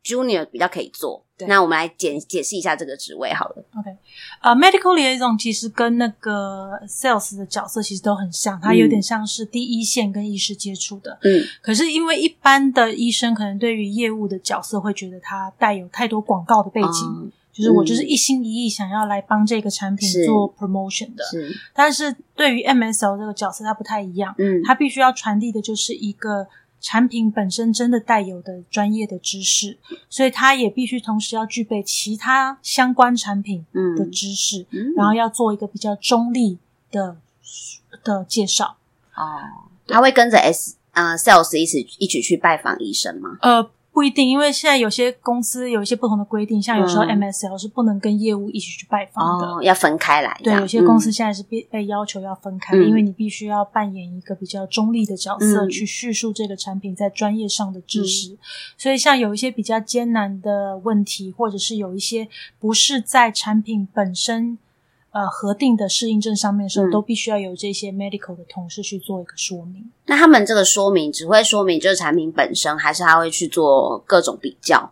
[0.03, 1.23] junior 比较可以做。
[1.41, 3.63] 那我们来解解释一下这个职位好了。
[3.77, 3.95] OK，
[4.41, 11.19] 呃、uh,，medical liaison 其实跟那个 sales 的角色其实都很像，它有点像是第一线跟医师接触的。
[11.21, 21.23] 嗯，可是因为一般的医生可能对于业务的角色会觉得它带有太多广告的背景，嗯、就是我就是一心一意想要来帮这个产品做 promotion 的。
[21.25, 24.35] 是，是但是对于 MSL 这个角色，它不太一样。
[24.37, 26.47] 嗯，它必须要传递的就是一个。
[26.79, 29.79] 产品本身真的带有的专业的知识，
[30.11, 33.65] 所以他也必须同时要具备其他相关产品
[33.97, 36.59] 的知识，嗯嗯、然后要做一个比较中立
[36.91, 37.17] 的
[38.03, 38.77] 的介绍。
[39.15, 39.41] 哦，
[39.87, 43.39] 他会跟着 S 呃 sales 一起一起去拜访医生吗？
[43.41, 43.71] 呃。
[43.97, 50.39] 不一定，因为现在有些公司有一些不同的规定，像有时候 MSL 是不能跟业务一起去拜访的，要分开来。
[50.43, 58.33] 对，有些公司现在是被被要求要分开，嗯、因为你必须要扮演一个比较中立的角色，嗯、去叙述这个产品在专业上的知识。
[58.33, 58.37] 嗯、
[58.77, 62.27] 所以，像有一些比较艰难的问题，或者是有一些
[62.59, 64.59] 不是在产品本身。
[65.11, 69.89] 呃，核定的适应症上面的时候，嗯、都必须要有这些 medical 的同事去做一个说明。
[70.05, 74.91] 那他们这个说明只会说明就是产品本身，还是他会去做各种比较？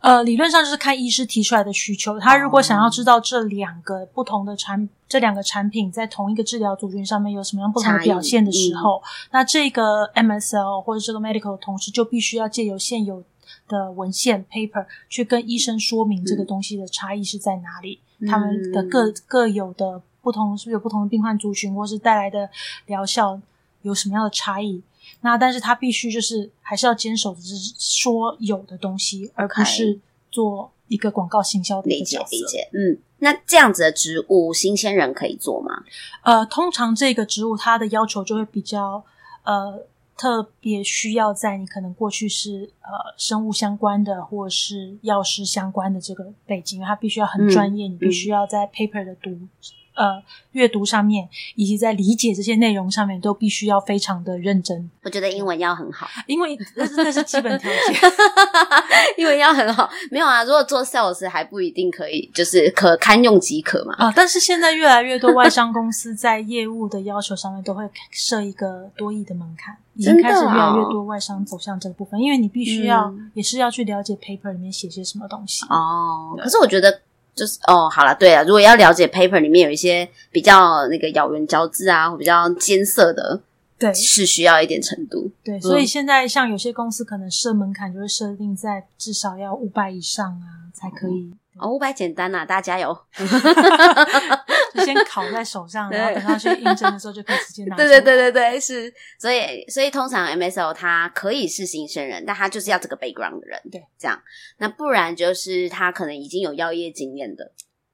[0.00, 2.18] 呃，理论上就是看医师提出来的需求。
[2.20, 13.24] 他如果想要知道这两个不同的产、嗯、这两个产品在同一个治疗族群上面有什么样不同的表现的时候，嗯、那这个 MSL 或者这个 medical 的同事就必须要借由现有
[13.68, 18.00] 的文献 paper 去跟医生说明这个东西的差异是在哪里。
[18.18, 22.48] 嗯他们的各各有的不同，是不是有不同的病患族群，或是带来的
[22.86, 23.40] 疗效
[23.82, 24.82] 有什么样的差异？
[25.20, 29.98] 那但是他必须就是还是要坚守的是说有的东西，而不是
[30.30, 32.24] 做一个广告行销的一个角色。
[32.30, 32.68] 理解，理解。
[32.72, 35.84] 嗯，那这样子的植物，新鲜人可以做吗？
[36.22, 39.04] 呃，通常这个植物它的要求就会比较
[39.44, 39.82] 呃。
[40.16, 49.38] 特别需要在你可能过去是呃生物相关的，或是药师相关的这个背景，因为它必须要很专业，嗯、你必须要在 paper 的读。
[49.96, 54.90] 呃，阅读上面以及在理解这些内容上面，都必须要非常的认真。
[55.02, 58.12] 我觉得英文要很好，因为那是那是基本条件。
[59.16, 60.44] 英文要很好，没有啊。
[60.44, 63.94] 如果做 sales 还不一定可以，就是可堪用即可嘛。
[63.96, 75.64] 啊，但是现在越来越多外商公司在业务的要求上面都会设一个多亿的门槛， 已经开始越来越多外商走向这个部分，因为你必须要、嗯、也是要去了解 paper 里面写些什么东西。
[75.70, 77.00] 哦，可是我觉得。
[77.36, 83.42] 就是哦，好了，对了，如果要了解 paper 里面有一些比较那个咬文嚼字啊，或比较艰涩的，
[83.78, 85.30] 对，是需要一点程度。
[85.44, 91.30] 对，所以现在像有些公司可能设门槛就会设定在至少要五百以上啊，才可以。
[91.56, 92.96] 嗯哦，五百简单呐，大家加油！
[94.74, 97.74] 就先 考在手上，然后等他去应征的时候就可以直接拿。
[97.78, 98.92] 对对对对对，是。
[99.18, 104.20] 所以所以通常 MSO 他可以是新生人，但他就是要这个 background 的人，对，这样。
[104.58, 107.52] 那不然就是他可能已经有药业经验的。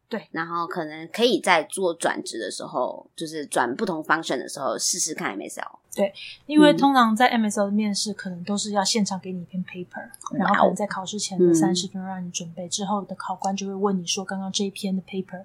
[0.08, 5.81] 对，然后可能可以在做转职的时候，就是转不同 function 的时候，试试看 MSL。
[5.94, 6.12] 对，
[6.46, 15.44] 因为通常在 MSL 的面试，可能都是要现场给你一篇 paper，、嗯、然后可能在考试前的三十分钟让你准备，嗯、之后的考官就会问你说，刚刚这一篇的 paper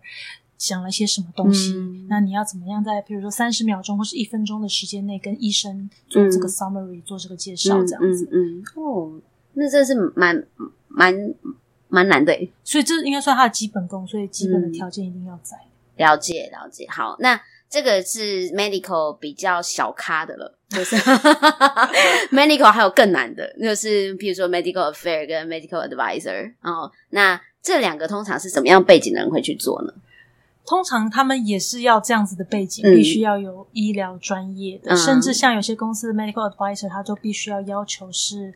[0.57, 1.73] 讲了些什么东西？
[1.73, 8.29] 嗯、那你要怎么样在，比如说三十秒钟或是一分钟的时间内，跟医生做这个 summary，、嗯、做这个介绍，这样子。
[8.31, 9.19] 嗯，哦，
[9.53, 10.45] 那这是蛮
[10.87, 11.33] 蛮。
[11.89, 12.33] 蛮难的，
[12.65, 15.55] 所以这应该算他的基本功，所以基本的条件一定要在。
[15.55, 20.95] 嗯、了解了解，好，那这个是 medical 比较小咖的了，就是
[22.31, 26.91] medical 还有更难的，就是比如说 medical affair 跟 medical advisor 哦。
[27.09, 29.93] 那这两个通常是什么样背景的人会去做呢？
[30.65, 38.53] 通常他们也是要这样子的背景，必须要有医疗专业的，嗯、甚至像有些公司的 medical advisor，他都必须要要求是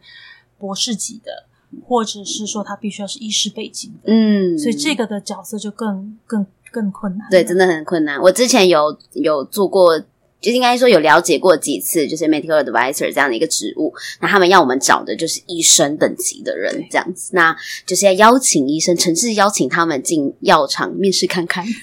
[0.57, 1.47] 博士级的。
[1.87, 7.27] 或者是说他必须要是医师背景的，嗯，所以这个的角色就更更更困难。
[7.29, 8.19] 对，真的很困难。
[8.21, 9.99] 我之前有有做过，
[10.39, 13.93] 就应该说有了解过几次，就是 medical advisor 这样的一个职务。
[14.19, 17.55] 那他们要我们找的就是医生等级的人，这样子，那
[17.85, 21.63] 就是要邀请医生，诚挚邀请他们进药厂面试看看。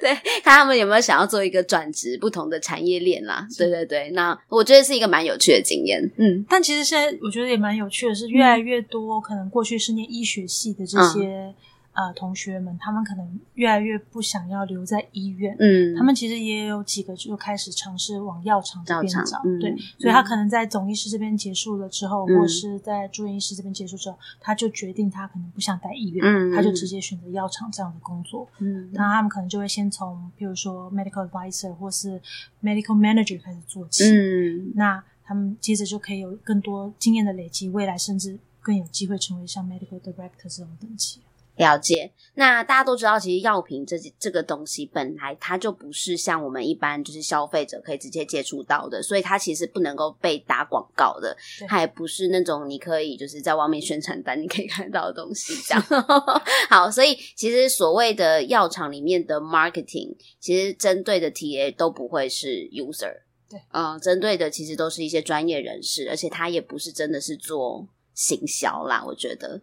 [0.00, 0.12] 对，
[0.42, 3.46] 看他们有没有想要做一个转职不同的产业链啦。
[3.48, 6.02] 是对对对，那我觉得是一个蛮有趣的经验。
[6.18, 11.28] 嗯，但其实现在我觉得也蛮有趣的是，越来越多可能过去是念医学系的这些。
[11.28, 11.54] 嗯
[11.92, 32.20] 呃，同学们，他们可能越来越不想要留在医院，嗯，他们其实也有几个就开始尝试往药厂这边找，嗯、对，所以他可能在总医师这边结束了之后，嗯、或是在住院医师这边结束之后，他就决定他可能不想待医院，嗯，他就直接选择药厂这样的工作，嗯，那他们可能就会先从，比如说 medical advisor 或是
[32.62, 38.38] medical manager 开始做起，嗯，那他们接着就可以有更多经验的累积，未来甚至。
[38.64, 41.18] 更有机会成为像 medical director 这种等级。
[41.62, 51.36] 了解，那大家都知道，其实药品这这个东西本来它就不是像我们一般就是消费者可以直接接触到的，所以它其实不能够被打广告的，
[51.68, 55.54] 它也不是那种你可以就是在外面宣传单你可以看到的东西。
[55.66, 55.82] 这样
[56.68, 63.12] 好，所以其实所谓的药厂里面的 marketing，其实针对的 TA 都不会是 user，
[63.48, 69.60] 对，嗯，针对的其实都是一些专业人士，而且他也不是真的是做行销啦，我觉得。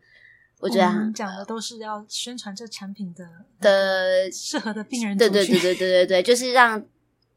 [0.59, 3.25] 我觉得讲的都是要宣传这产品的
[3.61, 6.83] 的适合的病人，对对对对对对对，就是让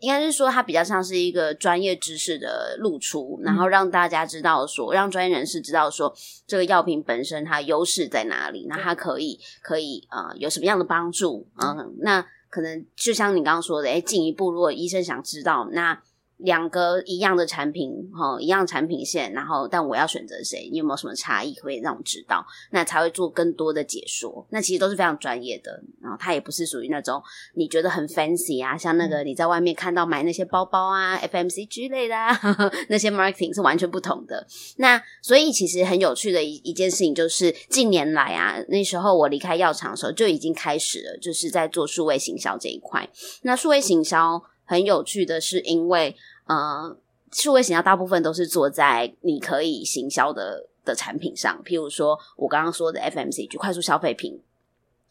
[0.00, 6.12] 应该是说它比较像是一个专业知识的露出，然后让大家知道说，让专业人士知道说
[6.46, 16.02] 这个药品本身它优势在哪里，那它可以可以呃有什么样的帮助嗯，那可能就像你刚刚说的，哎，进一步如果医生想知道那。
[16.42, 20.68] 两个一样的产品，哈，一样产品线，然后但我要选择谁？
[20.70, 22.44] 你有没有什么差异可以让我知道？
[22.70, 24.46] 那才会做更多的解说。
[24.50, 27.22] 那其实都是非常专业的，然后它也不是属于那种
[27.54, 34.46] 你觉得很 fancy 啊，像那个你在外面看到买那些包包啊、FMCG 类的啊，呵 呵那些 marketing 是完全不同的。
[34.76, 43.08] 那所以其实很有趣的一一件事情就是，近年来啊，那时候我离开药厂的时候就已经开始了，就是在做数位行销这一块。
[43.42, 46.96] 那数位行销很有趣的是，因为呃，
[47.30, 54.42] 数位行销大部分都是做在你可以行销的的产品上，譬如说我刚刚说的 FMCG 快速消费品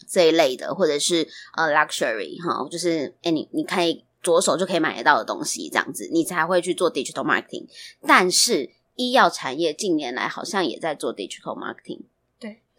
[0.08, 7.68] 这一类的，或者是呃 luxury 哈，就是哎你你可以左手就可以买得到的东西，这样子你才会去做 digital marketing。
[8.06, 12.02] 但是医药产业近年来好像也在做 digital marketing。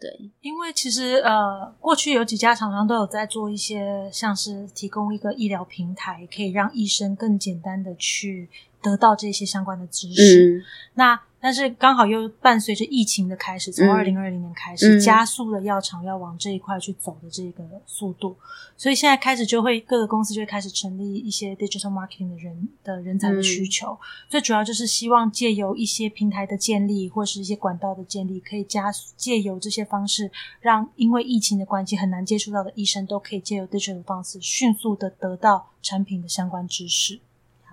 [0.03, 8.49] 对，因为其实呃，过去有几家厂商都有在做一些，像是提供一个医疗平台，可以让医生更简单的去
[8.83, 10.59] 得到这些相关的知识。
[10.59, 18.37] 嗯、那但是刚好又伴随着疫情的开始，从二零二零年开始，嗯、加速了药厂要往这一块去走的这个速度，
[18.77, 23.91] 所以现在开始就会各个公司就会开始成立一些 digital marketing 的人的人才的需求。
[23.91, 23.97] 嗯、
[24.29, 37.19] 最主要就是希望借由一些平台的建立，或是一些管道的建立，可以加速借由这些方式，让因为疫情的关系很难接触到的医生，都可以借由 digital 的方式，迅速的得到产品的相关知识。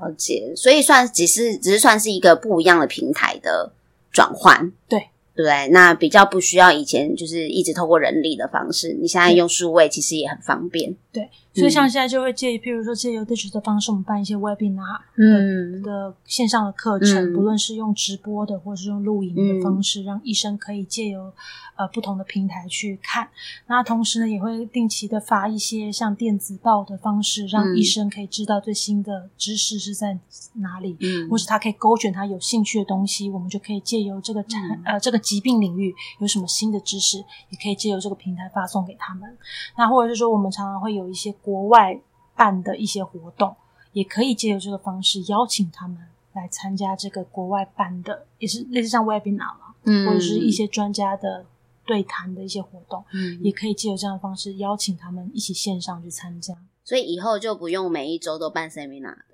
[0.00, 3.72] 了解，所以算只是只是算是一个不一样的平台的
[4.10, 5.08] 转换，对。
[5.32, 10.94] 对，那比较不需要以前就是一直透过人力的方式，你现在用数位其实也很方便。
[11.10, 21.32] 对，所以像现在就会借，譬如说借由 digital 的方式，我们办一些 webinar 嗯的线上的课程，不论是用直播的，或是用录影的方式，让医生可以借由
[21.76, 23.28] 呃不同的平台去看。
[23.68, 30.18] 那同时呢，也会定期的发一些像电子报的方式，让医生可以知道最新的知识是在
[30.54, 35.20] 哪里，嗯，或是他可以勾选他有兴趣的东西，我们就可以借由这个产呃这个。
[35.20, 37.18] 疾病领域有什么新的知识，
[37.50, 39.38] 也可以借由这个平台发送给他们。
[39.76, 42.00] 那或者是说，我们常常会有一些国外
[42.34, 43.54] 办的一些活动，
[43.92, 45.98] 也可以借由这个方式邀请他们
[46.32, 51.44] 来参加这个国外办的，也是类似像 webinar 嘛，嗯，或者是一些专家的
[51.84, 56.54] 对谈的一些活动，嗯，也可以借由这样的方式邀请他们一起线上去参加。
[56.84, 59.24] 所以以后就不用每一周都办 seminar 了。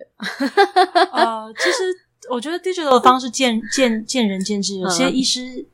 [1.12, 1.84] 呃，其实
[2.30, 5.66] 我觉得 digital 的方式见见见仁见智，有些医师。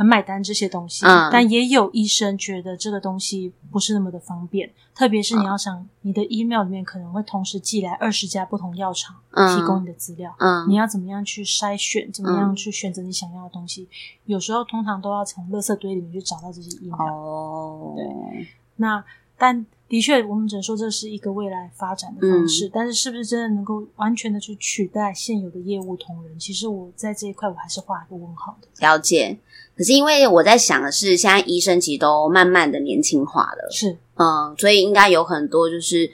[0.00, 9.14] 很买单这些东西，嗯、但也有医生觉得这个东西不是那么的方便，特别是你要想，你的 email 里面可能会同时寄来二十家不同药厂
[9.54, 13.82] 提供你的资料，嗯，你要怎么样去筛选，怎么样去选择你想要的东西？
[13.82, 13.88] 嗯、
[14.24, 17.12] 有时候通常都要从垃圾堆里面去找到这些 email。
[17.12, 19.04] 哦，对，那
[19.36, 19.66] 但。
[19.90, 26.38] 的确，我们只能说这是一个未来发展的方式，嗯、但是是不是真的能够完全的去取代现有的业务同仁？
[26.38, 28.68] 其实我在这一块我还是画一个问号的。
[28.78, 29.36] 了解，
[29.80, 36.10] 可是因为我在想的是，现在医生其实都慢慢的年轻化了，是，嗯，所以应该有很多就是。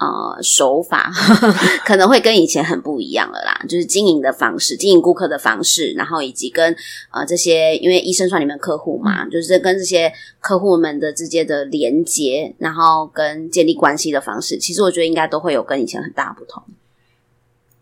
[0.00, 1.54] 呃，手法呵呵
[1.84, 6.74] 可能会跟以前很不一样了啦，就是经营的方式，经营顾客的方式，然后以及跟
[7.10, 16.62] 呃这些，因为医生算你们客户嘛，就是跟这些客户们的之间的连接，然后跟建立关系的方式，其实我觉得应该都会有跟以前很大不同。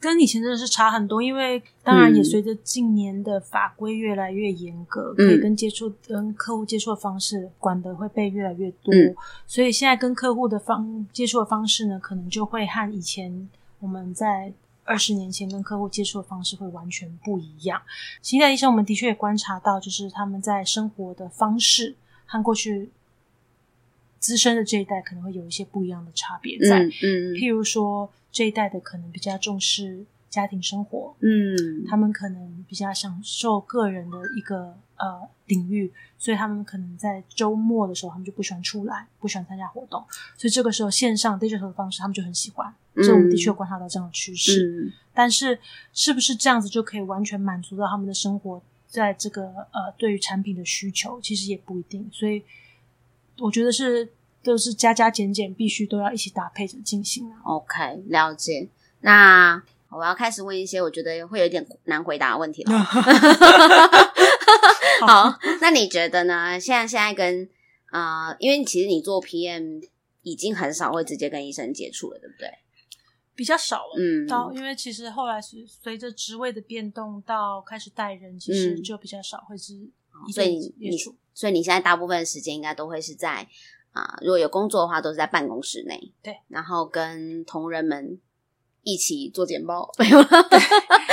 [0.00, 13.48] 跟以前真的是差很多，因为当然也随着近年的法规越来越严格，嗯、可以跟接触跟客户接触的方式管的会被越来越多，嗯、所以现在跟客户的方接触的方式呢，可能就会和以前
[13.80, 14.52] 我们在
[14.84, 17.82] 二十年前跟客户接触的方式会完全不一样。
[18.22, 22.90] 现在医生我们的确也观察到，就是他们在生活的方式和过去
[24.20, 28.08] 资深的这一代可能会有一些不一样的差别在，嗯，嗯，譬如说。
[28.30, 40.04] 这一代的可能比较重视家庭生活，嗯，他们可能比较享受个人的一个呃领域，所以他们可能在周末的时候，他们就不喜欢出来，不喜欢参加活动，
[40.36, 42.74] 所以这个时候线上 digital 的方式，他们就很喜欢。
[42.94, 45.56] 所以我们的确有观察到这样的趋势，嗯、但是
[45.92, 52.10] 是不是这样子就可以完全满足到他们的生活，在这个呃对于产品的需求，其实也不一定。
[52.12, 52.42] 所以
[53.38, 54.10] 我觉得是
[54.42, 57.40] 都是加加减减，必须都要一起搭配着进行啊。
[57.44, 58.68] OK，了解。
[59.00, 62.78] 那我要开始问一些我觉得会有点难回答的问题了。
[65.06, 66.58] 好，那你觉得呢？
[66.58, 67.48] 现在现在跟
[67.86, 69.88] 啊、呃，因为其实你做 PM
[70.22, 72.50] 已经很少会直接跟医生接触了，对不对？
[73.34, 79.74] 比较少了，嗯，到因为其实后来是随着职位的变动，到开始带人，其实就比较少会是
[80.34, 80.98] 所以你，
[81.32, 83.46] 所以你现在大部分时间应该都会是在
[83.92, 88.18] 啊、呃，如果有工作的话，都是在办公室内，对，然后跟同仁们。
[88.84, 89.90] 一起做简报，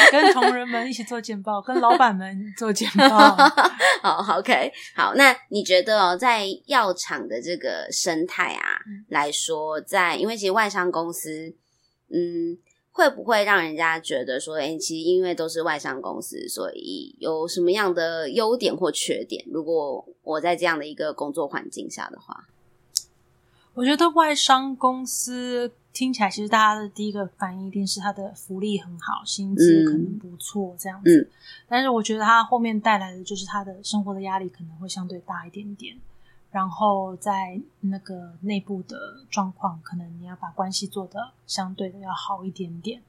[0.10, 3.36] 跟同仁们一起做简报，跟老板们做简报。
[4.02, 5.14] 好，OK，好。
[5.16, 11.54] 那你觉得哦，在药厂的这个生态啊、嗯、来说，在因为其实外商公司，
[12.10, 12.58] 嗯，
[12.92, 19.44] 会不会让人家觉得说，哎，其实因为都是外商公司，所以有什么样的优点或缺点？
[19.52, 22.48] 如果我在这样的一个工作环境下的话，
[23.76, 25.72] 我觉得外商公司。
[25.96, 31.22] 听起来其实大家的第一个反应一定是他的福利很好，薪资可能不错这样子。
[31.22, 31.32] 嗯，
[31.70, 35.96] 但是我觉得他后面带来的就是他的生活的压力可能会相对大一点点。
[36.52, 43.02] 然后在那个内部的状况，可能你要把关系做的相对的要好一点点，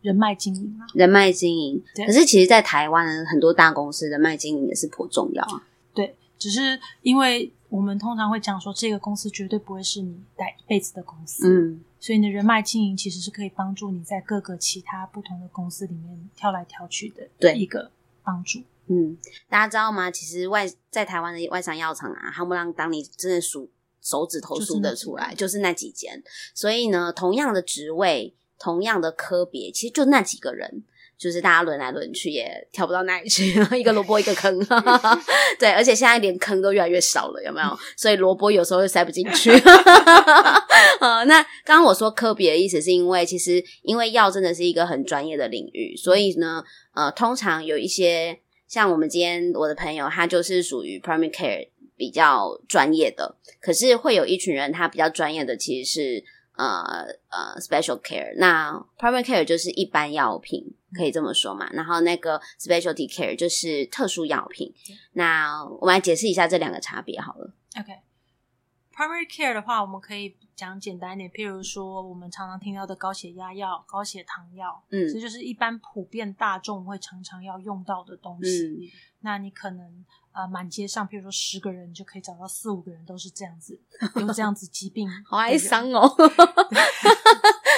[0.00, 1.80] 人脉经营啊，人脉经营。
[1.94, 2.06] 对。
[2.06, 5.62] 可是其实，在台湾很多大公司人脉经营也是颇重要啊。
[5.94, 11.48] 对，只是因为我们通常会讲说，这个公司绝对不会是你待一辈子的公司。
[11.48, 11.82] 嗯。
[11.98, 17.90] 所以你的人脉经营其实是可以帮助你在各个其他不同的公司里面挑来挑去的对一个
[18.22, 18.60] 帮助。
[18.88, 19.16] 嗯，
[19.48, 20.10] 大家知道吗？
[20.10, 23.70] 其实外在台湾的外商药厂啊，他们让当你真的数
[24.02, 26.22] 手指头数得出来，就是那几间。
[26.54, 30.82] 所以呢，同样的职位，同样的科别，其实就那几个人。
[31.22, 34.58] 就是大家轮来轮去也跳不到哪里去， 一个萝卜一个坑，
[35.56, 37.78] 对，而且现在连坑都越来越少了，有没有？
[37.96, 39.52] 所以萝卜有时候又塞不进去。
[40.98, 46.64] 呃，那刚刚我说科比的意思是因为，其实因为药真的是一个很专业的领域，所以呢，
[46.94, 56.24] 呃，通常有一些像我们今天我的朋友，他就是属于 primary care 比较专业的，可是会有一群人他比较专业的其实是
[56.56, 60.74] 呃呃 special care，那 primary care 就是一般药品。
[60.94, 61.68] 可以这么说嘛？
[61.72, 64.72] 然后那个 specialty care 就是特殊药品。
[65.12, 67.52] 那我们来解释一下这两个差别好了。
[67.78, 78.66] OK，primary care 的话，我们可以讲简单一点，譬如说我们常常听到的高血压药、高血糖药，嗯，这就是一般普遍大众会常常要用到的东西。
[78.66, 78.76] 嗯，
[79.20, 83.80] 那你可能呃满街上，譬如说十个人就可以找到四五个人都是这样子，
[84.20, 86.14] 有这样子疾病，好哀伤哦。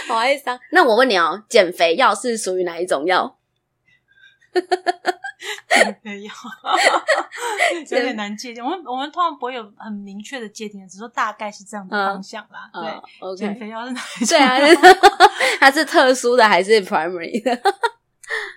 [0.08, 0.58] 好哀伤。
[0.72, 3.38] 那我问你哦，减肥药是属于哪一种药？
[5.68, 6.32] 减肥药
[7.90, 8.64] 有点难界定。
[8.64, 12.70] 我们我们通常不会有很明确的界定，只是说大概是这样的方向啦。
[12.72, 12.84] 嗯、
[13.34, 13.36] 对。
[13.36, 14.38] 减肥药是哪一种？
[14.38, 14.58] 对啊，
[15.58, 17.50] 它是特殊的还是 primary 的？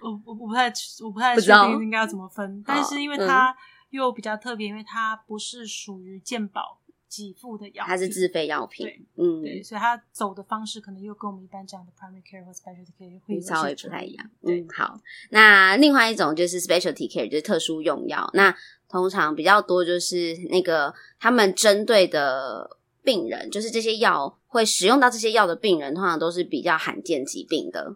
[0.04, 0.72] 我我我不太
[1.04, 3.56] 我不太确定应该要怎么分，但是因为它
[3.89, 6.80] 又比较特别，因为它不是属于健保。
[7.10, 14.30] 给付的药，它是自费药品，嗯，对，所以它走的方式可能又跟我们一般讲的 primary care 或 specialty care 会稍微不太一样。
[14.43, 14.99] 嗯，好，
[15.32, 18.30] 那另外一种就是 specialty care，就是特殊用药。
[18.34, 18.55] 那
[18.89, 27.95] 通常比较多就是那个他们针对的病人，就是这些药会使用到这些药的病人，通常都是比较罕见疾病的。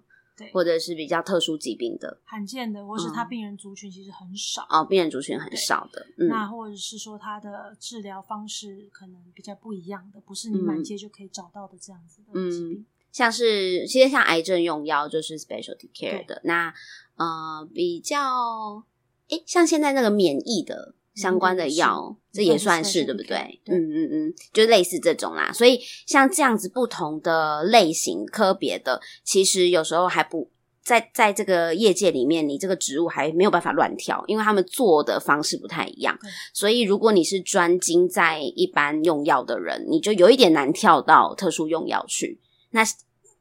[0.54, 6.06] 或者是比较特殊疾病的、罕见的，或是他病人族群其实很少、嗯、哦，病人族群很少的。
[6.18, 12.80] 嗯、那或者是说他的治疗方式可能比较不一样的，不是你满街就可以找到的这样子的疾病。
[12.80, 16.42] 嗯，像是其实像癌症用药就是 specialty care 的。
[16.44, 16.74] 那
[17.16, 18.84] 呃，比较
[19.30, 20.96] 诶，像现在那个免疫的。
[21.16, 23.62] 相关的药，这也算是对不对？
[23.66, 25.52] 嗯嗯嗯，就类似这种啦。
[25.52, 30.50] 所以像这样子不同的类型科别的，其实有时候还不
[30.84, 36.18] 在在这个业界里面，你这个职务还没有办法乱跳，因为他们做的方式不太一样。
[36.54, 42.40] 所以如果你是专精在一般用药的人，你就有一点难跳到特殊用药去。
[42.72, 42.84] 那。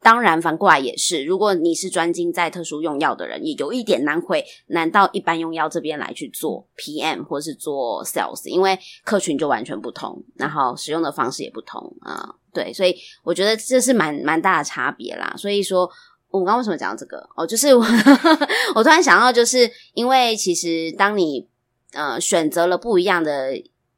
[0.03, 1.25] 当然，反过来也是。
[1.25, 15.35] 如果你是专精在特殊用药的人，也有一点难回难到一般用药这边来去做 PM 或是做 Sales，因为客群就完全不同，然后使用的方式也不同啊、对，所以我觉得这是蛮蛮大的差别啦。
[15.37, 15.91] 所以说，
[16.31, 17.29] 我刚为什么讲到这个？
[17.37, 17.85] 哦，就是我
[18.75, 21.47] 我突然想到，就是因为其实当你
[21.93, 23.53] 呃选择了不一样的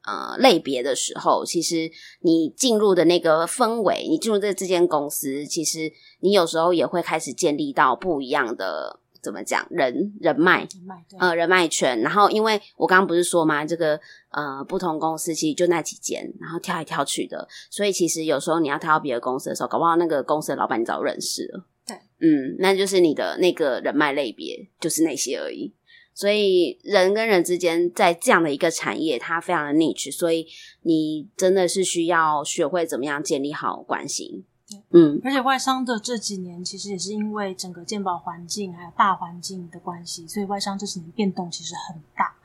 [0.05, 1.91] 呃类别的时候，其实
[2.21, 8.99] 你进入的那个氛围，你进入这这间公司，其实你有时候也会开始建立到不一样的。
[9.23, 13.97] 怎么讲人人脉，人脉呃人脉圈，然后因为我刚刚不是说嘛，这个
[14.31, 25.73] 呃不同公司其实就那几间，然后跳来跳去的，所以其实有时候你要跳到别的公司的时候，搞不好那个公司的老板你早认识了，对，嗯，那就是你的那个人脉类别就是那些而已。
[26.13, 30.47] 所以人跟人之间在这样的一个产业，它非常的 niche，所以
[30.81, 34.43] 你真的是需要学会怎么样建立好关系。
[34.91, 42.35] 嗯，而且外商的这几年其实也是因为整个健保环境还有大环境的关系，所以外商这几年变动其实很大。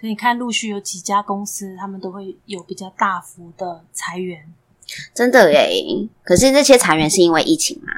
[0.00, 4.52] 所以你看，陆续有几家公司，他们都会有比较大幅的裁员。
[5.14, 7.92] 真的耶，可是这些裁员是因为疫情吗？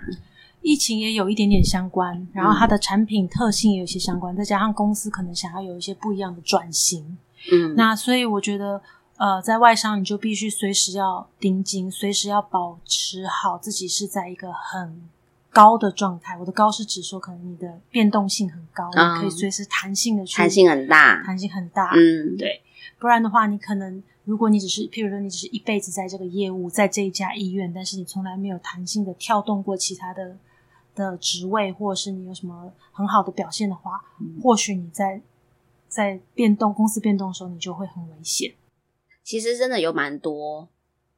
[0.63, 7.19] 疫情也有一点点相关，然后它的产品特性也有一些相关，再加上公司可能想要有一些不一样的转型。
[7.53, 8.83] 嗯，那所以我觉得。
[9.21, 14.99] 呃，在外商你就必须随时要盯紧，随时要保持好自己是在一个很
[15.51, 16.35] 高的状态。
[16.39, 21.91] 我的高是指说，可能你的变动性很高，嗯、你可以随时弹性的去，弹性很大，弹性很大。
[21.95, 22.63] 嗯，对。
[22.99, 30.35] 不然的话，你可能如果你只是，譬如说，你只是一辈子在这个业务，在这一家医院，但是你从来没有弹性的跳动过其他的
[31.01, 35.23] 的职位，或者是你有什么很好的表现的话，嗯、或许你在
[35.89, 38.55] 在变动公司变动的时候，你就会很危险。
[39.23, 40.69] 其实真的有蛮多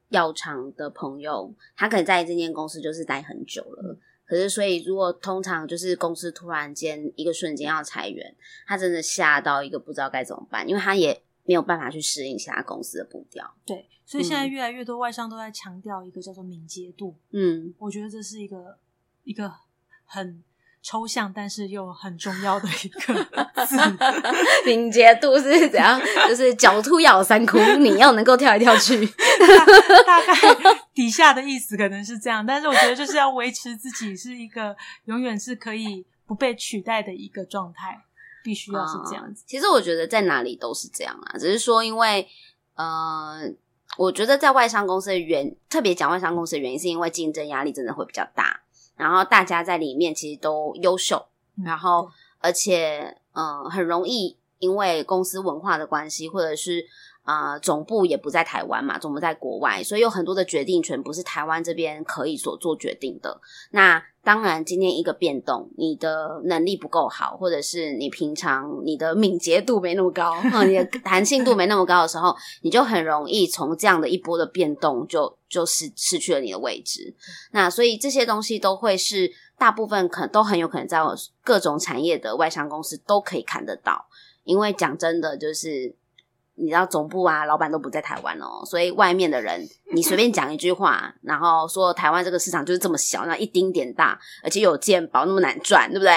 [0.09, 3.97] 药厂的朋友，他可能在这间公司就是待很久了。
[4.25, 13.53] 可是，所以如果通常就是公司突然间一个瞬间要裁员，他真的吓到一个不知道该怎么办，因为他也没有办法去适应其他公司的步调。
[13.65, 17.15] 对，所以现在越来越多外商都在强调一个叫做敏捷度。
[17.31, 18.77] 嗯，我觉得这是一个
[19.23, 19.51] 一个
[20.13, 20.43] 很。
[20.85, 23.13] 抽象，但是又很重要的一个
[23.65, 23.77] 字，
[24.67, 25.97] 敏捷度是怎样？
[26.27, 29.07] 就是狡兔咬三窟，你要能够跳来跳去。
[30.05, 30.35] 大概
[30.93, 38.01] 底下的意思可能是这样，但是我觉得就是要维持自己是一个永远是可以不被取代的一个状态，
[38.43, 39.41] 必须要是这样子。
[39.41, 42.27] 嗯，其实我觉得在哪里都是这样啊，只是说因为
[42.75, 43.49] 呃，
[43.97, 48.59] 我觉得在外商公司的原特别讲外商公司的原因，是因为竞争压力真的会比较大。
[49.03, 51.25] 然后大家在里面其实都优秀，
[51.57, 56.85] 嗯、然后而且嗯、呃、很容易因为公司文化的关系，或者是
[57.23, 63.41] 啊、呃、总部也不在台湾嘛，总部在国外，所以有很多的决定权不是台湾这边可以所做决定的。
[63.71, 70.33] 那当然，今天一个变动，你的能力不够好，或者是你平常你的敏捷度没那么高，
[70.65, 77.13] 你的 弹性度没那么高的时候，你就很容易从这样的一波的变动就就失失去了你的位置。
[77.51, 80.99] 那所以这些东西都会是大部分可能都很有可能在
[81.43, 84.05] 各种产业的外商公司都可以看得到，
[84.45, 85.95] 因为讲真的就是。
[86.55, 96.13] 你知道总部啊，老板都不在台湾哦，所以外面的人，你随便讲一句话，然后说台湾这个市场就是这么小，那一丁点大，而且有健保那么难赚，对不对？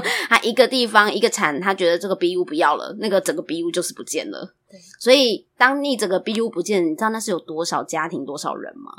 [0.00, 4.54] 对 他一个地方一个产，他觉得这个 BU 不要了，那个整个 BU 就是不见了。
[4.70, 8.90] 对，所以当你整个 BU 不见，你知道那是有多少家庭、多少人吗？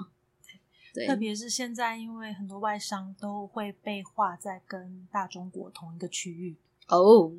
[0.94, 6.56] 对，特别是现在，因为很多外商都会被划在跟大中国同一个区域
[6.88, 7.34] 哦。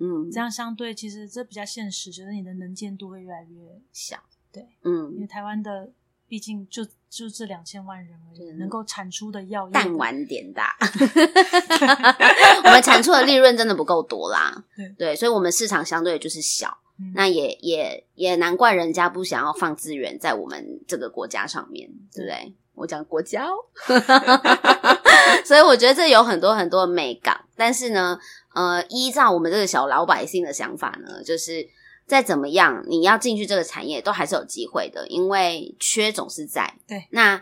[0.00, 4.16] 嗯，这样相对其实这比较现实，觉得你的能见度会越来越小。
[4.50, 5.90] 对，嗯，因为台湾的
[6.26, 10.76] 毕竟就就这两千万人而已，能够产出的药弹丸点大，
[12.64, 14.64] 我们产出的利润真的不够多啦。
[14.76, 22.54] 对，对，所以我们市场相对就是小，嗯、那也也也难怪人家不想要放资源在我们这个国家上面，对不对？
[22.74, 23.52] 我讲国家哦，
[25.44, 28.18] 所以我觉得这有很多很多的美感，但是呢。
[28.52, 31.64] 呃，依照我们这个小老百姓的想法呢，就是
[32.04, 36.74] 再怎么样，你要进去这个产业都还是有机会的，因为缺总是在。
[36.88, 37.40] 对，那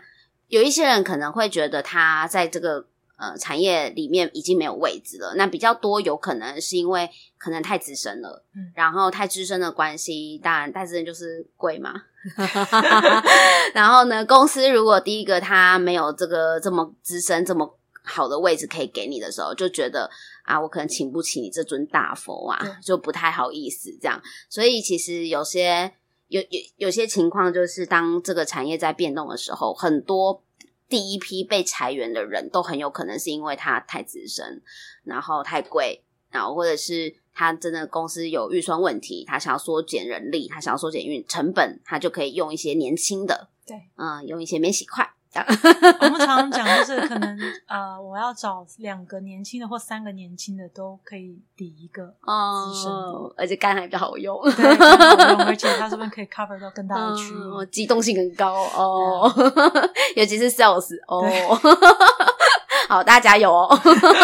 [0.49, 2.85] 有一些人可能会觉得他在这个
[3.17, 7.09] 呃产业里面已经没有位置了，那比较多有可能是因为
[7.39, 12.03] 可能太资深了，嗯，然后太资深的关系，当然太资深就是贵嘛。
[13.73, 17.78] 然后呢，公司如果第一个他没有这个这么资深这么
[18.09, 20.09] 好的位置可以给你的时候，就觉得。
[20.49, 24.19] 啊，我可能请不起你这尊大佛啊，就不太好意思这样。
[24.49, 25.93] 所以其实有些
[26.27, 30.41] 有有有些情况，就是当这个产业在变动的时候，很多
[30.87, 34.63] 第一批被裁员的人都很有可能是因为他太资深，
[35.03, 36.01] 然后太贵，
[36.31, 45.07] 然后或者是他真的公司有预算问题，他想要缩减人力，他想要缩减运成本，他就可以用一些年轻的，对，嗯，用一些免洗筷。
[46.01, 47.37] 我们常常讲，就是可能
[47.69, 59.31] 呃，我要找两个年轻的或三个年轻的都可以抵一个资深的，哦，而且肝还比较好用，对，好用，而且它这边可以 cover 到更大的区域，哦，机动性很高哦，
[60.15, 61.23] 尤其是 sales 哦，
[62.87, 63.69] 好，大家加油哦，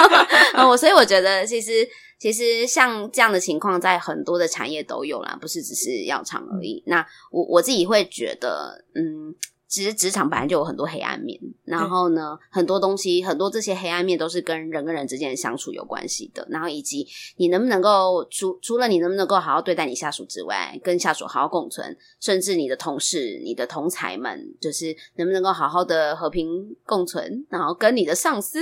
[0.57, 1.87] 哦，所以我觉得其实
[2.17, 6.83] 其实像这样的情况，在很多的产业都有啦，不是只是药厂而已。
[6.87, 9.35] 嗯、那我我自己会觉得，嗯。
[9.75, 16.47] 其实职场本来就有很多黑暗面，然后呢，很多东西，很多这些黑暗面都是跟人跟人之间的相处有关系的。
[16.49, 17.05] 然后以及
[17.35, 28.59] 你能不能够除除了你能不能够好好对待你下属之外，跟下属好好共存，甚至你的同事、你的同才们，就是能不能够好好的和平共存，然后跟你的上司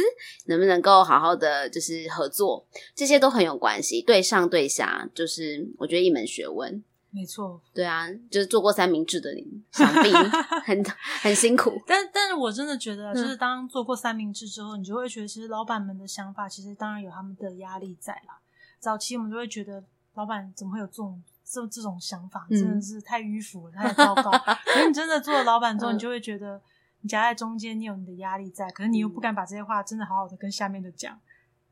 [0.47, 4.01] 能不能够好好的就是合作，这些都很有关系。
[4.01, 6.83] 对上对下，就是我觉得一门学问。
[7.15, 10.11] 没错，对啊，就是做过三明治的你，想必
[10.65, 10.83] 很
[11.21, 11.79] 很辛苦。
[11.85, 18.39] 但但是我真的觉得，就是当做过三明治之后，嗯、你就会觉得，其实老板们的想法，其实当然有他们的压力在啦。
[18.79, 19.83] 早期我们就会觉得，
[20.15, 24.31] 老板怎么会有这种这这种想法，真的是太迂腐了，太糟糕。
[24.65, 26.59] 可是你真的做了老板之后，你就会觉得，
[27.01, 31.19] 你夹在中间，你有你的压力在，可是你又不敢把这些话真的好好的跟下面的讲。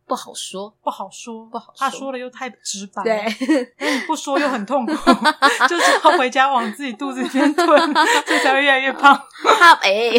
[0.05, 1.75] 不好说，不好说，不好说。
[1.77, 4.93] 他说了又太直白，对，不说又很痛苦，
[5.69, 7.93] 就是要回家往自己肚子里面吞，
[8.25, 9.15] 这才会越来越胖。
[9.57, 10.11] 怕 哎，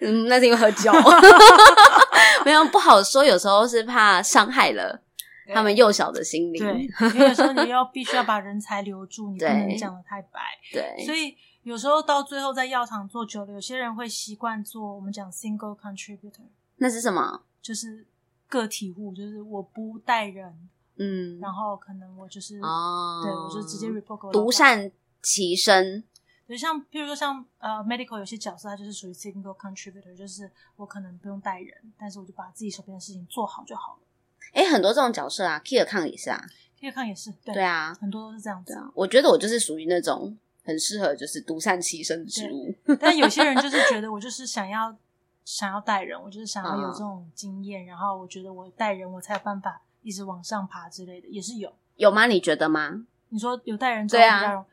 [0.00, 0.90] 嗯，那是因为喝酒。
[2.44, 5.00] 没有不好说，有时候是怕伤害了
[5.54, 6.60] 他们幼小的心灵。
[6.60, 10.40] 对，因为有时候你要必须要把人才留住，你不能讲的太白。
[10.72, 16.42] 对，所以有时候到最后在药厂做久了，有些人会习惯做我们讲 single contributor。
[16.76, 17.42] 那是什么？
[17.62, 18.06] 就是。
[18.58, 24.90] 个体户就是我不带人，嗯，然后可能我就是哦，对我就直接 report 独善
[25.20, 26.04] 其身。
[26.48, 33.98] 就像譬如说像呃 medical 有些角色，他就是属于 single contributor，就是我可能不用带人，但是我就把自己手边的事情做好就好了。
[34.52, 36.44] 哎，很多这种角色啊，key account 也是啊
[36.78, 38.90] ，key account 也是，对，对啊，很多都是这样子啊。
[38.94, 44.94] 我觉得我就是属于那种很适合就是独善其身的职务，但有些人就是觉得我就是想要。
[45.44, 51.72] 想要带人，我就是想要有这种经验，哦、然后我觉得我带人，我才有办法一直往上爬之类的，也是有。
[51.96, 52.26] 有吗？
[52.26, 53.06] 你觉得吗？
[53.28, 54.64] 你说有带人，对啊，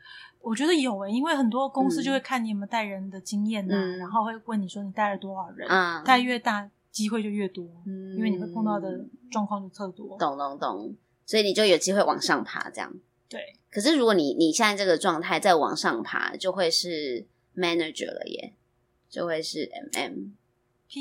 [0.41, 10.17] 我觉得有诶，因为很多公司就会看你有没有带人的经验呐、啊，嗯、然后会问你说你带了多少人，嗯，带越大机会就越多，嗯，因为你会碰到的状况就特多。
[10.17, 10.95] 懂懂懂，
[11.25, 12.93] 所以你就有机会往上爬，这样。
[13.27, 13.57] 对。
[13.71, 18.53] 可是如果你你现在这个状态再往上爬，就会是 manager 了耶，
[19.09, 20.31] 就会是 MM。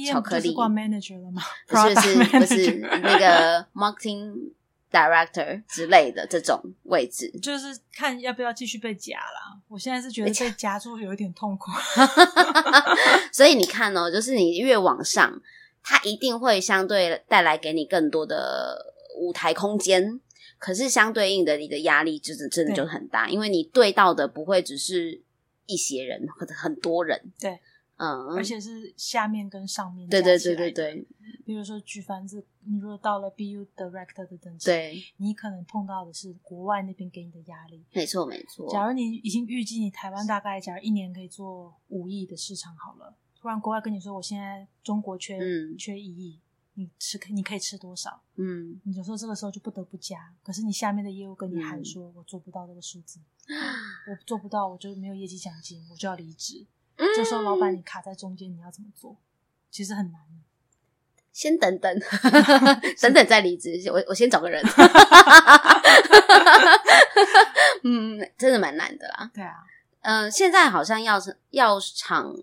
[0.07, 1.43] 巧克力挂 manager 了吗？
[1.67, 4.53] 不是不是不是那个 marketing
[4.91, 9.59] director 之类的这种位置， 就是看要不要继续被夹啦。
[9.69, 11.71] 我现在是觉得被夹住有一点痛苦，
[13.33, 15.41] 所以你看哦，就是你越往上，
[15.83, 20.21] 它一定会相对带来给你更多的舞台空间，
[20.59, 25.21] 可是相对应的，你的压力就是真的就很大，因为你对到的不会只是
[25.67, 27.61] 一些人或者很多人，对。
[28.01, 31.07] 嗯，而且是下面跟上面对对对对对，
[31.45, 37.85] 比如说举凡子，你如果到了 BU Director 的等级，对，你可能碰到的是国外那边给你的压力。
[37.93, 38.67] 没错没错。
[38.73, 46.41] 假如你已经预计你台湾大概，假如一年可以做五亿的市场好了，突然国外跟你说，我现在中国缺、嗯、缺一亿，
[46.77, 48.23] 你吃你可以吃多少？
[48.37, 53.21] 嗯，你就说这个时候就不得不加，可是你下面的业务跟你喊说，嗯、我做不到这个数字，
[54.09, 56.67] 我做不到，我就没有业绩奖金，我就要离职。
[57.17, 59.17] 这时候，老板你卡在中间，你要怎么做？
[59.71, 60.21] 其实很难。
[61.33, 62.01] 先等等，
[63.01, 63.81] 等等再离职。
[63.91, 64.63] 我我先找个人。
[67.85, 69.31] 嗯，真的蛮难的啦。
[69.33, 69.55] 对啊，
[70.03, 71.19] 嗯、呃，现在好像药
[71.51, 72.35] 药厂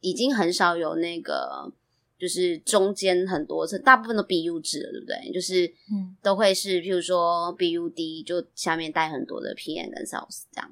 [0.00, 1.72] 已经很少有那个，
[2.18, 5.32] 就是中间很多是大部分都 BU 制了，对不对？
[5.32, 10.70] 就是嗯，都会是，譬如说 BUD 就下面带很多的 PM 跟 Sales 这样。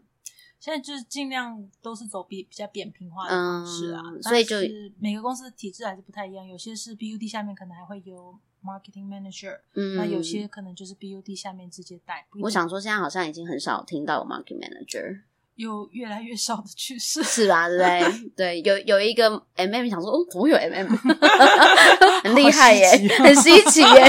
[0.66, 4.56] 现在就是尽量都是走比比较扁平化的方式啊，嗯、所以就
[4.98, 6.44] 每个公司的体制还是不太一样。
[6.44, 12.26] 有些是 BUD 下面可能还会有 Marketing Manager，嗯，那有些可能就是 BUD 下面直接带。
[12.40, 15.20] 我想说，现在好像已经很少听到有 Marketing Manager。
[15.54, 17.68] 有越来越少的趋势，是吧？
[17.68, 17.82] 对不
[18.36, 18.60] 对？
[18.60, 20.88] 对，有有一个 M M 想说，哦，怎么有 M M？
[22.24, 22.90] 很厉害耶，
[23.20, 24.04] 很稀奇耶。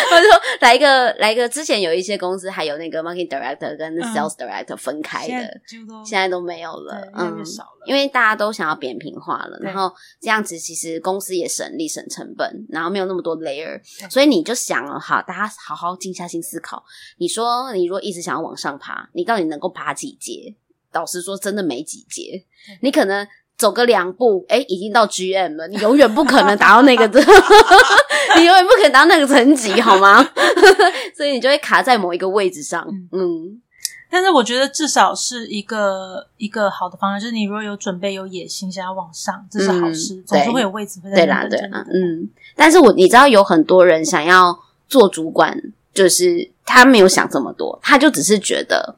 [0.10, 1.48] 我说来一个，来一个。
[1.48, 5.60] 之前有一些公司还有那个 Marketing Director 跟 Sales Director 分开的，
[6.04, 7.44] 现在都没有了，嗯。
[7.86, 9.90] 因为大家都想要扁平化了，然后
[10.20, 13.80] 这样子其实公司也省力省成本，然后没有那么多 layer，
[14.10, 16.84] 所以你就想了，好，大家好好静下心思考。
[17.16, 20.54] 你说，你如果一直想要往上爬，你到底能够爬几阶？
[20.92, 22.44] 老实说，真的没几阶。
[22.82, 23.26] 你可能
[23.58, 25.66] 走个两步，哎，已经到 GM 了。
[25.66, 27.04] 你永远不可能达到那个，
[28.38, 30.26] 你永远不可能达到那个层级，好吗？
[31.16, 32.86] 所以你就会卡在某一个位置上。
[33.10, 33.60] 嗯，
[34.08, 40.14] 但是我觉得至少是一个一个好的方向，就是你如果有准备、有野心，想要往上，这是好事。
[40.14, 41.16] 嗯、总是会有位置会在。
[41.16, 42.30] 对啦，对啦，嗯。
[42.54, 44.56] 但是我你知道，有很多人想要
[44.88, 45.60] 做主管，
[45.92, 48.94] 就是他没有想这么多，他就只是觉得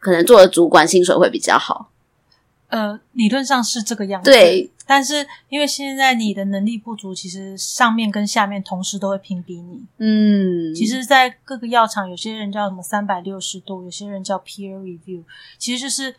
[0.00, 1.90] 可能做了主管，薪水会比较好。
[2.72, 4.70] 呃，理论上是这个样子，对。
[4.86, 9.84] 但是因为现在你的能力不足，其实上面跟下面同时都会评比你。
[9.98, 15.22] 嗯，其实，在各个药厂，有些人叫什么三百六十度，有些人叫 peer review，
[15.58, 16.14] 其实就是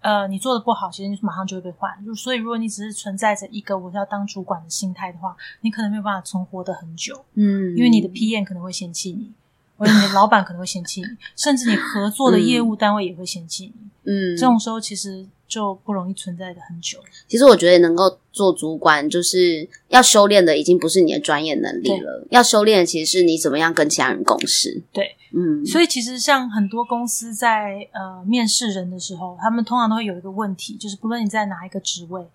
[0.00, 1.90] 呃，你做的不好，其实你马上就会被换。
[2.04, 7.24] 就所以，如果你只是存在着一个我要当主管的心态的话，你可能没有办法存活的很久。
[7.34, 9.32] 嗯，因为你的 PM 可能会嫌弃你，
[9.76, 13.72] 或者你的老板可能会嫌弃你，甚至你合作的业务单位也会嫌弃你。
[14.04, 15.26] 嗯，这种时候其实。
[15.46, 16.98] 就不容易存在的很久。
[17.28, 24.82] 其实我觉得能够做主管，就是要修炼的已经不是你的专业能力了，要修炼的其实是你怎么样跟其他人共事。
[24.90, 25.64] 对，嗯。
[25.64, 32.26] 所以其实像很多公司在呃面试人的时候，他们通常都会有一个问题，就是不论你在哪一个职位，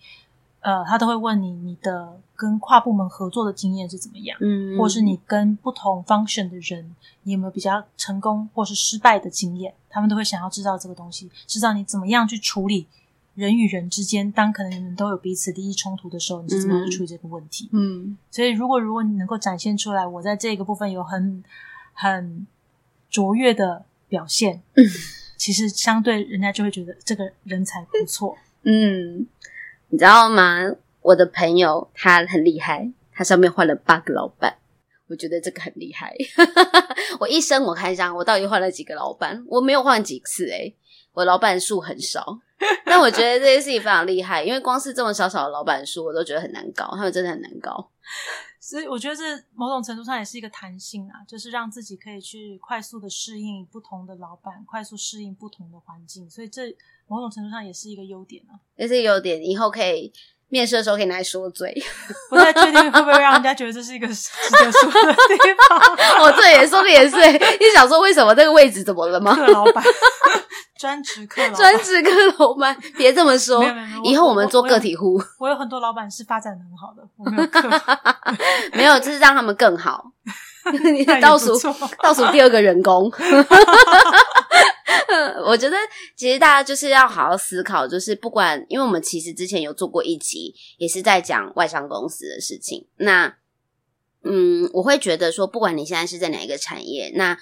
[0.61, 12.87] 呃，他都会问你你的跟跨部门合作的经验是怎么样，嗯，或是你跟不同 function 的人，你有没有比较成功或是失败的经验，他们都会想要知道这个东西，知道你怎么样去处理。
[13.35, 17.69] 人与人之间，当可能你们都有彼此利益冲突的时候，你是怎么样去处理这个问题？
[17.71, 21.41] 嗯，所以如果如果你能够展现出来，我在这个部分有很
[21.93, 22.45] 很
[23.09, 24.83] 卓越的表现，嗯，
[25.37, 28.37] 其实相对人家就会觉得这个人才不错。
[28.63, 29.25] 嗯，
[29.89, 30.59] 你知道吗？
[31.01, 34.57] 我的朋友他很厉害，他上面换了八个老板，
[35.07, 36.15] 我觉得这个很厉害。
[37.19, 39.43] 我一生我看一下，我到底换了几个老板？
[39.47, 40.75] 我没有换几次诶、欸，
[41.13, 42.39] 我老板数很少。
[42.83, 46.89] 但我觉得这件事情非常厉害，因为光是这么小小的老板数，我都觉得很难搞。
[46.91, 47.89] 他们真的很难搞，
[48.59, 49.23] 所以我觉得这
[49.53, 56.29] 某种程度上也是一个弹性啊，就是让自己可以去快速的适应不同的老板，快速适应不同的环境。
[56.29, 56.75] 所以这
[57.07, 59.41] 某种程度上也是一个优点啊，也是优点。
[59.41, 60.11] 以后可以
[60.49, 61.73] 面试的时候可以拿来说嘴，
[62.29, 65.37] 不太确定会不会让人家觉得这是一个 值得说的地
[65.69, 66.21] 方。
[66.21, 69.37] 我这也说的也是，你想说为什么这个位置怎么了吗？
[69.49, 69.83] 老板。
[70.79, 73.65] 专职客老板，专职客老板，别这么说。
[74.05, 75.21] 以后我们做个体户。
[75.37, 77.69] 我有很多老板是发展的很好的，我没有客，
[78.71, 80.05] 没有，就是让他们更好。
[80.83, 81.59] 你倒数
[82.01, 83.11] 倒数第二个人工。
[85.45, 85.75] 我觉得
[86.15, 92.85] 其实大家就是要好好思考，就是不管，因为我们其实之前有做过一集，也是在讲外商公司的事情。
[92.97, 93.37] 那
[94.23, 97.37] 嗯，我会觉得说，不管你现在是在哪一个产业，那。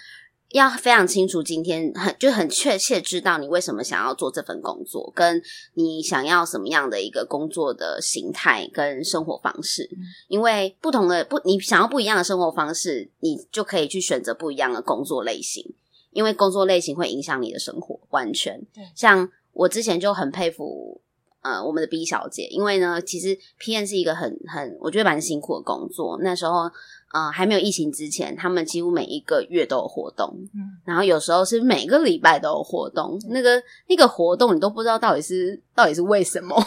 [0.51, 9.89] 要非常清楚，今天很就很确切知道你为什么想要做这份工作，跟你想要什么样的一个工作的形态跟生活方式。
[9.91, 9.97] 嗯、
[10.29, 15.75] 因为不同的不，你想要不一样的生活方式，你就可以去选择不一样的工作类型。
[16.17, 18.59] 因为工作类型会影响你的生活，完全。
[18.73, 20.99] 对像我之前就很佩服
[21.43, 26.17] 呃我们的 B 小姐，因为呢，其实 PN 是一个很很我觉得蛮辛苦的工作。
[26.21, 26.71] 那时候。
[27.13, 33.17] 呃，还没有疫情之前，他们几乎每一个月都有活动，嗯，然后有时候是每个礼拜都有活动。
[33.23, 36.53] 嗯、那个那个活动，你都不知道到底是到底是为什么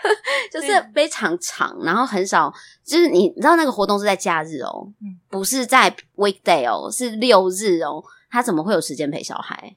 [0.50, 2.50] 就是非常长，然后很少，
[2.82, 9.76] 就是你你知道那个活动是在假日哦，嗯，不是在 weekday 哦，是六日哦，他怎么会有时间陪小孩？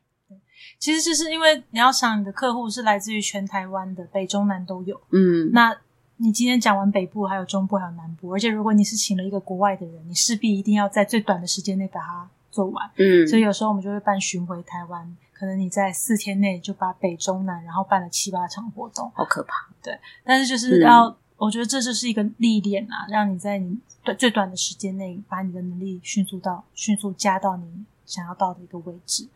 [0.80, 5.76] 其实就是因为你要想，你的客户是来自于全台湾的，北中南都有，嗯，那。
[6.18, 12.90] 你今天讲完北部，还有中部，还有南部，而且如果你是请了一个国外的人，你势必一定要在最短的时间内把它做完。
[12.98, 19.68] 嗯，所以有时候我们就会办巡回台湾，可能你在四天内就把北中南，然后办了七八场活动，好可怕。
[19.82, 23.78] 对，但是就是要，嗯、我觉得这就是一个历练啊，让你在你
[24.18, 27.84] 最短的时间内，把你的能力迅速到迅速加到你
[28.14, 29.28] 想要到的一个位置。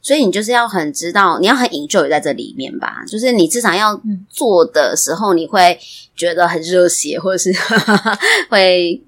[0.00, 3.02] 所以你就是要很知道，你要很 enjoy 在这里面吧。
[3.08, 5.76] 就是你至少要做的时候，你会
[6.14, 7.52] 觉得很热血，或者是
[8.48, 9.02] 会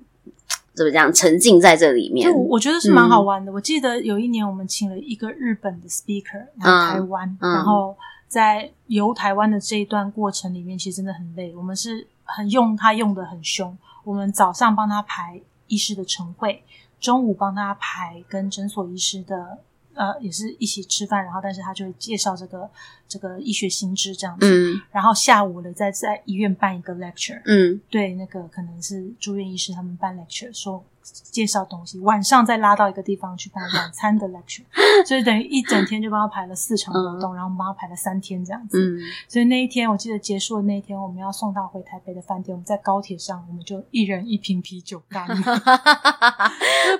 [0.74, 2.28] 怎么讲，沉浸在这里面。
[2.34, 3.52] 我觉得是蛮好玩的。
[3.52, 7.96] 嗯、我记得有一年我们请了一个日本的 speaker 来台湾，然后
[8.26, 11.54] 在游台湾的这一段过程里面，其实真的很累。
[11.54, 13.78] 我们是很用他用的很凶。
[14.02, 16.64] 我们早上帮他排医师的晨会，
[17.01, 19.59] 中午帮他排跟诊所医师的。
[19.94, 22.70] 呃，也是一起吃饭，然后但是他就会介绍这个
[23.09, 30.84] 这个医学新知这样子，嗯，然后下午了再在医院办一个 lecture，嗯，对，那个可能是住院医师他们办 lecture，说
[31.30, 34.62] 介绍东西，晚上再拉到一个地方去办晚餐的 lecture，
[35.06, 38.78] 所以等于一整天就帮他排了四场活动，嗯、然后我们帮他排了三天这样子。
[38.78, 38.98] 嗯，
[39.28, 45.26] 所以那一天我记得结束的那一天，我们要送他回台北的饭店，我们在高铁上，我们就一人一瓶啤酒干，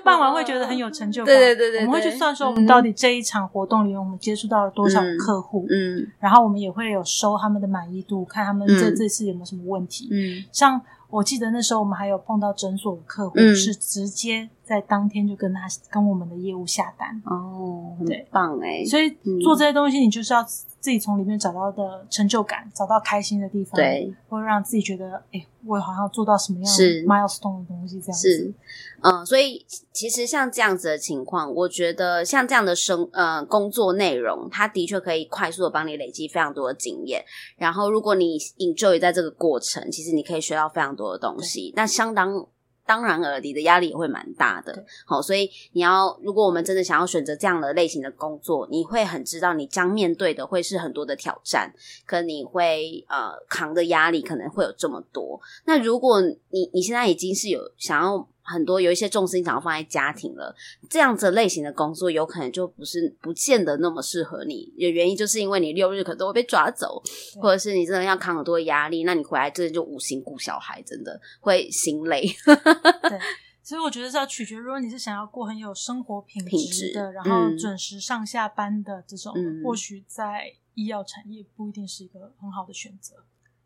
[0.03, 1.35] 办完 会觉得很有成就感。
[1.35, 6.11] 对对对对，我们会去算说我们到底这一场活动里面我们接触到了多少客户，嗯，嗯。
[6.19, 10.81] 然后我们也会有收他们的满意度，看他们这、嗯、这次有没有什么问题，嗯，像。
[11.09, 17.21] 我记得那时候我们还有碰到诊所的客户，嗯、是直接在当天就跟他跟我们的业务下单。
[17.25, 18.85] 哦，很棒哎！
[18.85, 19.09] 所以
[19.41, 20.45] 做这些东西，你就是要
[20.79, 28.29] 自己从里面找到的成就感，嗯、找到开心的地方，对，会让自己觉得，哎、欸，我好像做到什么样是 milestone 的东西这样子。
[28.29, 28.53] 是，
[29.01, 37.23] 嗯，所以其实像这样子的情况，我觉得像这样的生呃工作内容，它的确可以快速的帮你累积非常多的经验。
[37.57, 42.47] 然后，如果你 enjoy 在这个过程，其实你可以学到非常多的东西，那相当。
[42.89, 44.83] 当然而，你的压力也会蛮大的。
[45.05, 51.71] 好对，所以你要，如果我们真的想要选择这样的类型的工作，你会很知道你将面对的会是很多的挑战，
[52.07, 55.39] 可能你会呃扛的压力可能会有这么多。
[55.65, 58.27] 那如果你你现在已经是有想要。
[58.51, 60.55] 很多有一些重心想要放在家庭了，
[60.89, 64.73] 这样子类型的工作有可能就不是不见得那么适合你。
[64.75, 67.01] 有原因就是因为你六日可能都会被抓走，
[67.39, 72.23] 或者是你真的要扛很多压力，那你回来真的就无心顾小孩，真的会心累。
[72.23, 73.19] 对，
[73.61, 83.15] 所以我觉得是要取决，如果你是想要过很有生活品质的，质然后准时上下班的这种，嗯、或许在医药产业不一定是一个很好的选择。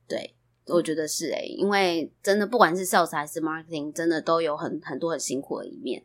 [0.08, 0.36] 对。
[0.68, 6.01] 我觉得是诶、欸，因为真的不管是 sales 还是 marketing，真的都有很很多很辛苦的一面。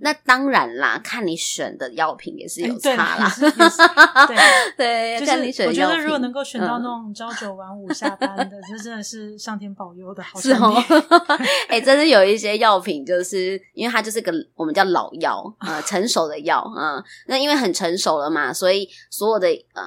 [0.00, 3.32] 那当然啦，看你选的药品也是有差啦。
[4.28, 4.36] 对
[4.76, 5.96] 对，就是看你选的药品。
[5.96, 10.74] 我觉得如果能够选到那种朝九晚五下班的，这、嗯、真的是上天保佑的好是哦。
[11.68, 17.04] 哎、欸，真的有一些药品，就是因为它就是个我们叫老药，呃，成熟的药啊、呃。
[17.28, 19.82] 那因为很成熟了嘛，所以所有的呃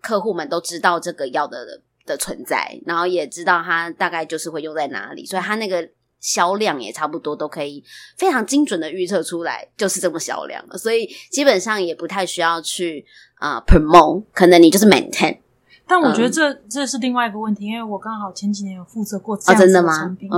[0.00, 1.80] 客户们都知道这个药的。
[2.06, 5.88] 的存在，然后也知道它大概就是会用在哪里，所以它那个
[6.20, 7.84] 销量也差不多都可以
[8.16, 10.78] 非常精准的预测出来，就是这么销量了。
[10.78, 13.04] 所以基本上也不太需要去
[13.36, 15.38] 啊、呃、promote，可能你就是 maintain。
[15.86, 20.30] 但我觉得这、嗯、这是另外一个问题，因为我刚好前几年有负责过这样子的产品。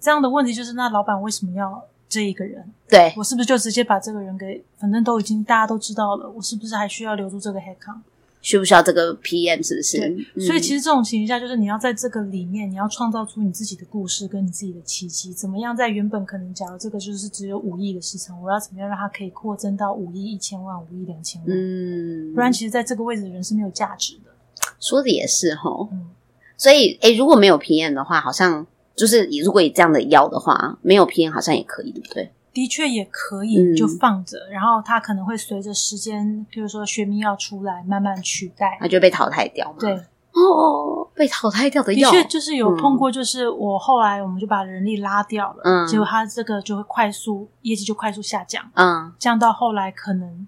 [0.00, 2.64] 这样的问题就是，那老板为什么要这一个人？
[2.88, 7.98] 对，我是不是就直接把这个人给，反正都已经大家都知道了，我是不是还需要留住这个 headcount？
[8.42, 9.66] 需不需要这个 PM？
[9.66, 9.98] 是不是？
[9.98, 15.32] 对嗯、所以其实这种情况下，就是你要在这个里面，你要创造出你自己的故事跟你自己的奇迹。
[15.32, 21.48] 怎么样在原本可能，假如这个就是只有五亿的市场，我要怎么样让它可以扩增到五亿一千万、五亿两千万？
[21.50, 24.32] 嗯，不然其实在这个位置的人是没有价值的。
[24.80, 25.70] 说的也是哈。
[25.92, 26.10] 嗯，
[26.56, 28.66] 所以诶，如果没有 PM 的话，好像
[28.96, 32.30] 就是以如果以这样的要的话，没有 PM 好像也可以，对不对？
[32.52, 39.76] 的确也可以，就放着，嗯、然后它可能会随着时间，譬如说学名药出来，慢慢取代，它就被淘汰掉嘛。
[39.78, 39.92] 对，
[40.32, 50.46] 哦，被淘汰掉的药，的确就是有碰过，就是我后来我们就把人力拉掉了，嗯，结果它这个就会快速业绩就快速下降，嗯，降到后来可能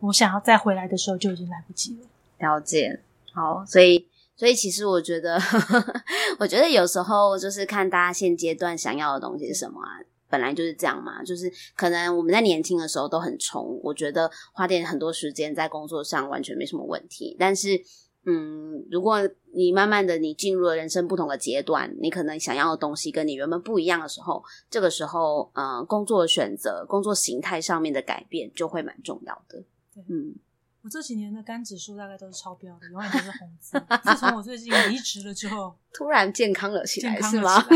[0.00, 2.06] 我想要再回来的时候就已经来不及了。
[2.38, 3.00] 了解，
[3.32, 5.40] 好，所以所以其实我觉得，
[6.38, 10.04] 我觉得有时候就是看大家现阶段想要的东西是什么啊。
[10.28, 17.36] 本来就是这样嘛，就是可能我们在年轻的时候都很冲，我觉得花点很多时间在工作上完全没什么问题。
[17.38, 17.80] 但是，
[18.24, 19.20] 嗯，如果
[19.54, 29.62] 你慢慢的你进入了人生不同的阶段，你可能想要的东西跟你原本不一样的时候，这个时候，呃，工作的选择、工作形态上面的改变就会蛮重要的。
[29.94, 30.34] 对，嗯，
[30.86, 33.76] 我这几年的肝指数大概都是超标的，永远都是红字。
[34.04, 37.66] 自从我最近离职了之后， 突然健康了起来，是吗？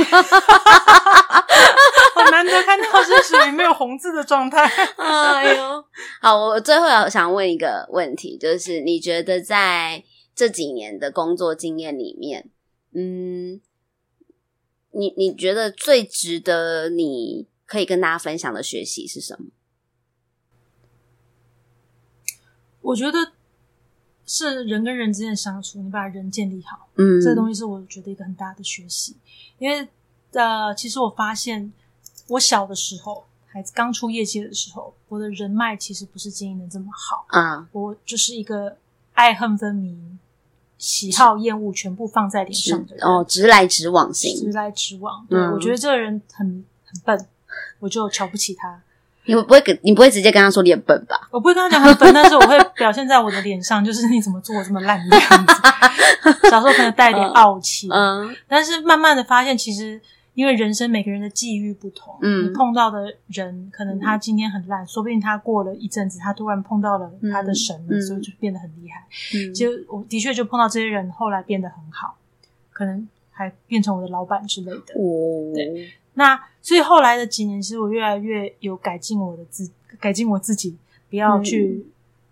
[2.30, 4.64] 难得看到是属于没有红字的状态。
[4.96, 5.84] 哎呦，
[6.22, 12.48] 好，我最后要想问一个问题，就是你觉得在这几年的工作经验里面，
[12.94, 13.60] 嗯，
[14.92, 19.46] 你你觉得最值得你可以跟大家分享的学习是什么？
[22.80, 23.18] 我觉得
[24.26, 29.16] 是人跟人之间的相处，你把人建立好，嗯，这个东西是我觉得一个很大的学习，
[29.58, 29.88] 因为
[30.32, 31.72] 呃，其实我发现。
[32.28, 37.68] 我小的时候，还刚出业界的时候，我的人脉其实不是经营的这么好啊。
[37.72, 38.76] 我就是一个
[39.14, 40.16] 爱恨分明、
[40.78, 45.26] 喜好厌恶全部放在脸上的人哦，直来直往型，直来直往。
[45.28, 47.26] 对，嗯、我觉得这个人很很笨，
[47.80, 48.80] 我就瞧不起他。
[49.24, 51.28] 你不会跟，你不会直接跟他说你很笨吧？
[51.30, 55.54] 我不会跟他讲很笨， 但是我会表现在我的脸上，就是你怎么做我这么烂的样子。
[56.50, 60.00] 小时候可能带点傲气，嗯，但是慢慢的发现其实。
[60.34, 69.04] 因为人生每个人的际遇不同，嗯，你碰到的人可能他今天很烂，嗯、说不定他过了一阵子，他突然碰到了他的神了，嗯、所以就变得很厉害。
[69.34, 72.16] 嗯，就我的确就碰到这些人，后来变得很好，
[72.72, 74.94] 可能还变成我的老板之类的。
[74.94, 75.92] 哦，对。
[76.14, 80.76] 那所以后来的几年，其实我越来越有改进我的自，改进我自己，
[81.08, 81.86] 不要去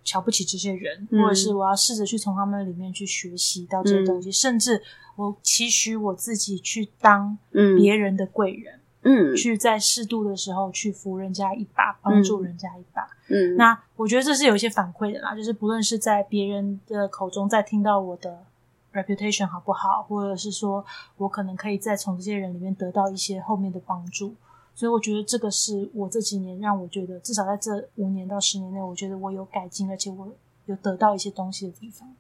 [0.05, 4.83] 瞧不起这些人，嗯、或者是我要试着去从他们里面去学习到这些东西，嗯、甚至。
[5.19, 7.37] 我期许我自己去当
[7.77, 13.57] 别人的贵人，嗯，去在适度的时候去扶人家一把，帮助人家一把，嗯。
[13.57, 18.45] 那我觉得这是有一些反馈的啦，就是不论是在别人的口中再听到我的
[18.93, 20.85] reputation 好不好，或者是说
[21.17, 24.35] 我可能可以再从这些人里面得到一些后面的帮助，
[24.75, 30.29] 所以我觉得这个是我这几年让我觉得至少在这五年到十年内，我觉得我有改进，而且我
[30.67, 32.15] 有得到一些东西的地方。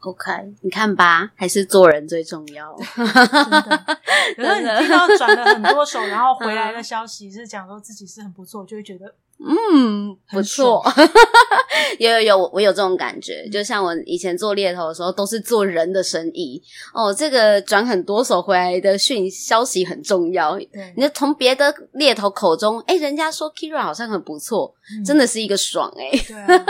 [0.00, 2.76] OK，你看吧，还是做人最重要。
[2.76, 3.04] 真
[3.50, 3.84] 的，
[4.36, 9.14] 可是你听到转了很多手，然后回来的消息是讲说自己是很不错，就会觉得
[9.46, 10.82] 嗯不错。
[11.98, 13.48] 有有有，我有这种感觉。
[13.48, 17.12] 就像我以前做猎头的时候，都是做人的生意哦。
[17.12, 20.56] 这个转很多手回来的讯消息很重要。
[20.72, 24.74] 对，你就从别的猎头口中，哎，人家说 Kyria 好像很不错，
[25.04, 26.10] 真的是一个爽哎。
[26.26, 26.66] 对啊。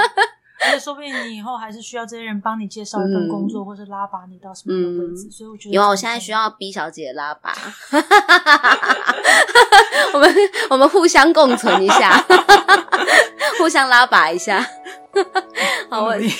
[0.62, 5.26] 而且说不定你以后还是需要这些人帮你介绍一份工作，嗯、或是拉拔你到什么样的位置。
[5.26, 7.52] 嗯、所以我觉得，有啊，我现在需要 B 小姐拉拔，
[10.14, 10.34] 我们
[10.70, 12.24] 我们互相共存一下，
[13.58, 14.66] 互相拉拔一下。
[15.88, 16.34] 好问题，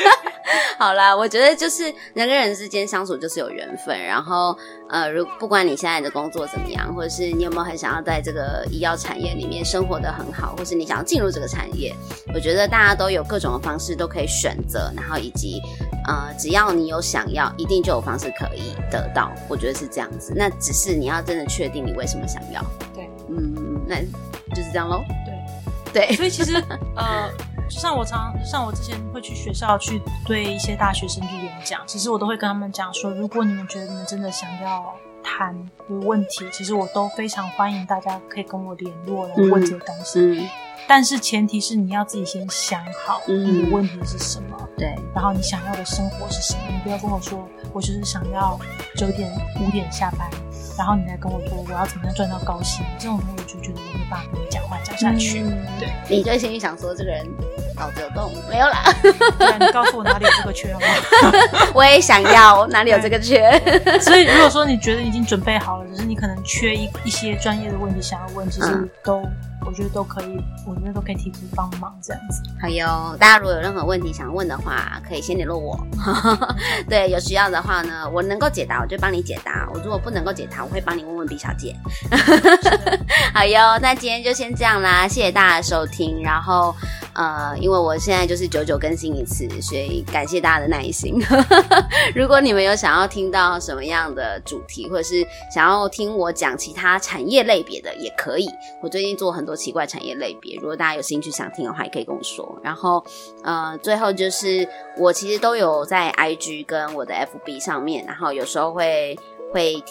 [0.78, 1.84] 好啦，我觉得就是
[2.14, 3.94] 人跟人之间相处就是有缘分。
[4.02, 4.56] 然后
[4.88, 11.94] 呃，如不管你现在的工作怎么样，或者是你有没有很想要在这个医药产业里面生活的很好，或是你想要进入这个产业，
[12.32, 14.90] 我觉得大家都有各种的方式都可以选择。
[14.96, 15.60] 然后以及
[16.08, 19.30] 呃，只要你有想要，一定就有方式可以得到。
[19.46, 20.32] 我觉得是这样子。
[20.34, 22.64] 那只是你要真的确定你为什么想要。
[22.94, 23.96] 对，嗯，那
[24.54, 25.04] 就是这样喽。
[25.26, 25.35] 对，
[25.96, 26.62] 对，所以其实
[26.94, 27.30] 呃。
[27.68, 35.52] 就像我常像我之前会去学校去对一些大学生去演讲，其实我都会跟他们讲说，如果你们觉得你们真的想要谈
[35.90, 40.20] 有问题，其实我都非常欢迎大家可以跟我联络来问这些东西。
[40.20, 40.48] 嗯嗯、
[40.86, 48.56] 但是前提是你要自己先想好你的问题是什么，对、嗯，然后你想要的生活是什么，你不要跟我说我就是想要
[48.94, 49.28] 九点
[49.60, 50.30] 五点下班。
[50.76, 55.40] 然后你再跟我说我要怎么样赚到高薪，这种东西我就觉得我没办法跟你讲话讲下去。
[55.40, 57.26] 嗯、对，你就心里想说这个人
[57.76, 58.82] 脑子有洞没有啦？
[59.38, 60.80] 对，你告诉我哪里有这个缺好？
[61.74, 63.50] 我也想要哪里有这个缺。
[64.00, 69.20] 所以如果说你觉得已经准备好了，只是你可能缺一一些专业的问题想要问，其实都。
[69.22, 69.32] 嗯
[69.66, 72.40] 我觉得都可以，我觉得都可以提出帮忙这样子。
[72.60, 72.86] 还有，
[73.18, 75.76] 大家如果有任何问题想问的话，可以先联络我。
[76.88, 79.68] 对，有需要的话呢，我能够解答，我就帮你解答。
[79.74, 81.74] 我如果不能够解答，我会帮你问问 B 小姐。
[83.34, 86.22] 好哟，那今天就先这样啦，谢谢大家的收听。
[86.22, 86.72] 然后，
[87.16, 91.20] 呃，因为我现在就是久久更新一次，所以感谢大家的耐心。
[92.14, 98.48] 如果你们有想要听到什么样的主题，或者是想要听我讲其他产业类别的，也可以。
[98.80, 99.56] 我最近做很多。
[99.56, 102.60] 奇怪产业类别，如果大家有兴趣想听的话，也可以跟我说。
[102.62, 103.02] 然后，
[103.42, 109.18] 呃，最后就是我其实都有在 IG 跟我的 FB 上面，然后有时候会
[109.50, 109.82] 会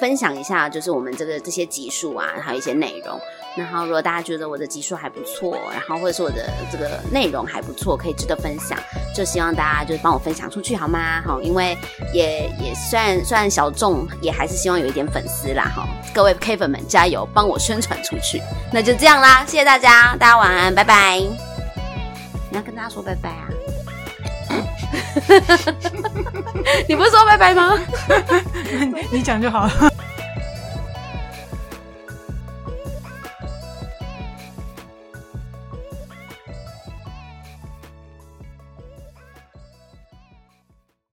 [0.00, 3.16] 分享一下，就是我们这个这些集数啊，还有一些内容。
[3.54, 8.78] 然后，如果大家觉得我的集数还不错，然后或者是我的这个内容还不错，可以值得分享，
[9.14, 11.20] 就希望大家就是帮我分享出去好吗？
[11.26, 11.76] 好，因为
[12.14, 15.70] 也也算算小众，也还是希望有一点粉丝啦。
[15.76, 18.40] 哈，各位 K 粉们加油，帮我宣传出去。
[18.72, 21.18] 那就这样啦，谢谢大家，大家晚安，拜拜。
[21.18, 23.48] 你要跟大家说拜拜啊？
[26.88, 27.78] 你不是说拜拜吗？
[29.12, 29.92] 你讲就好了。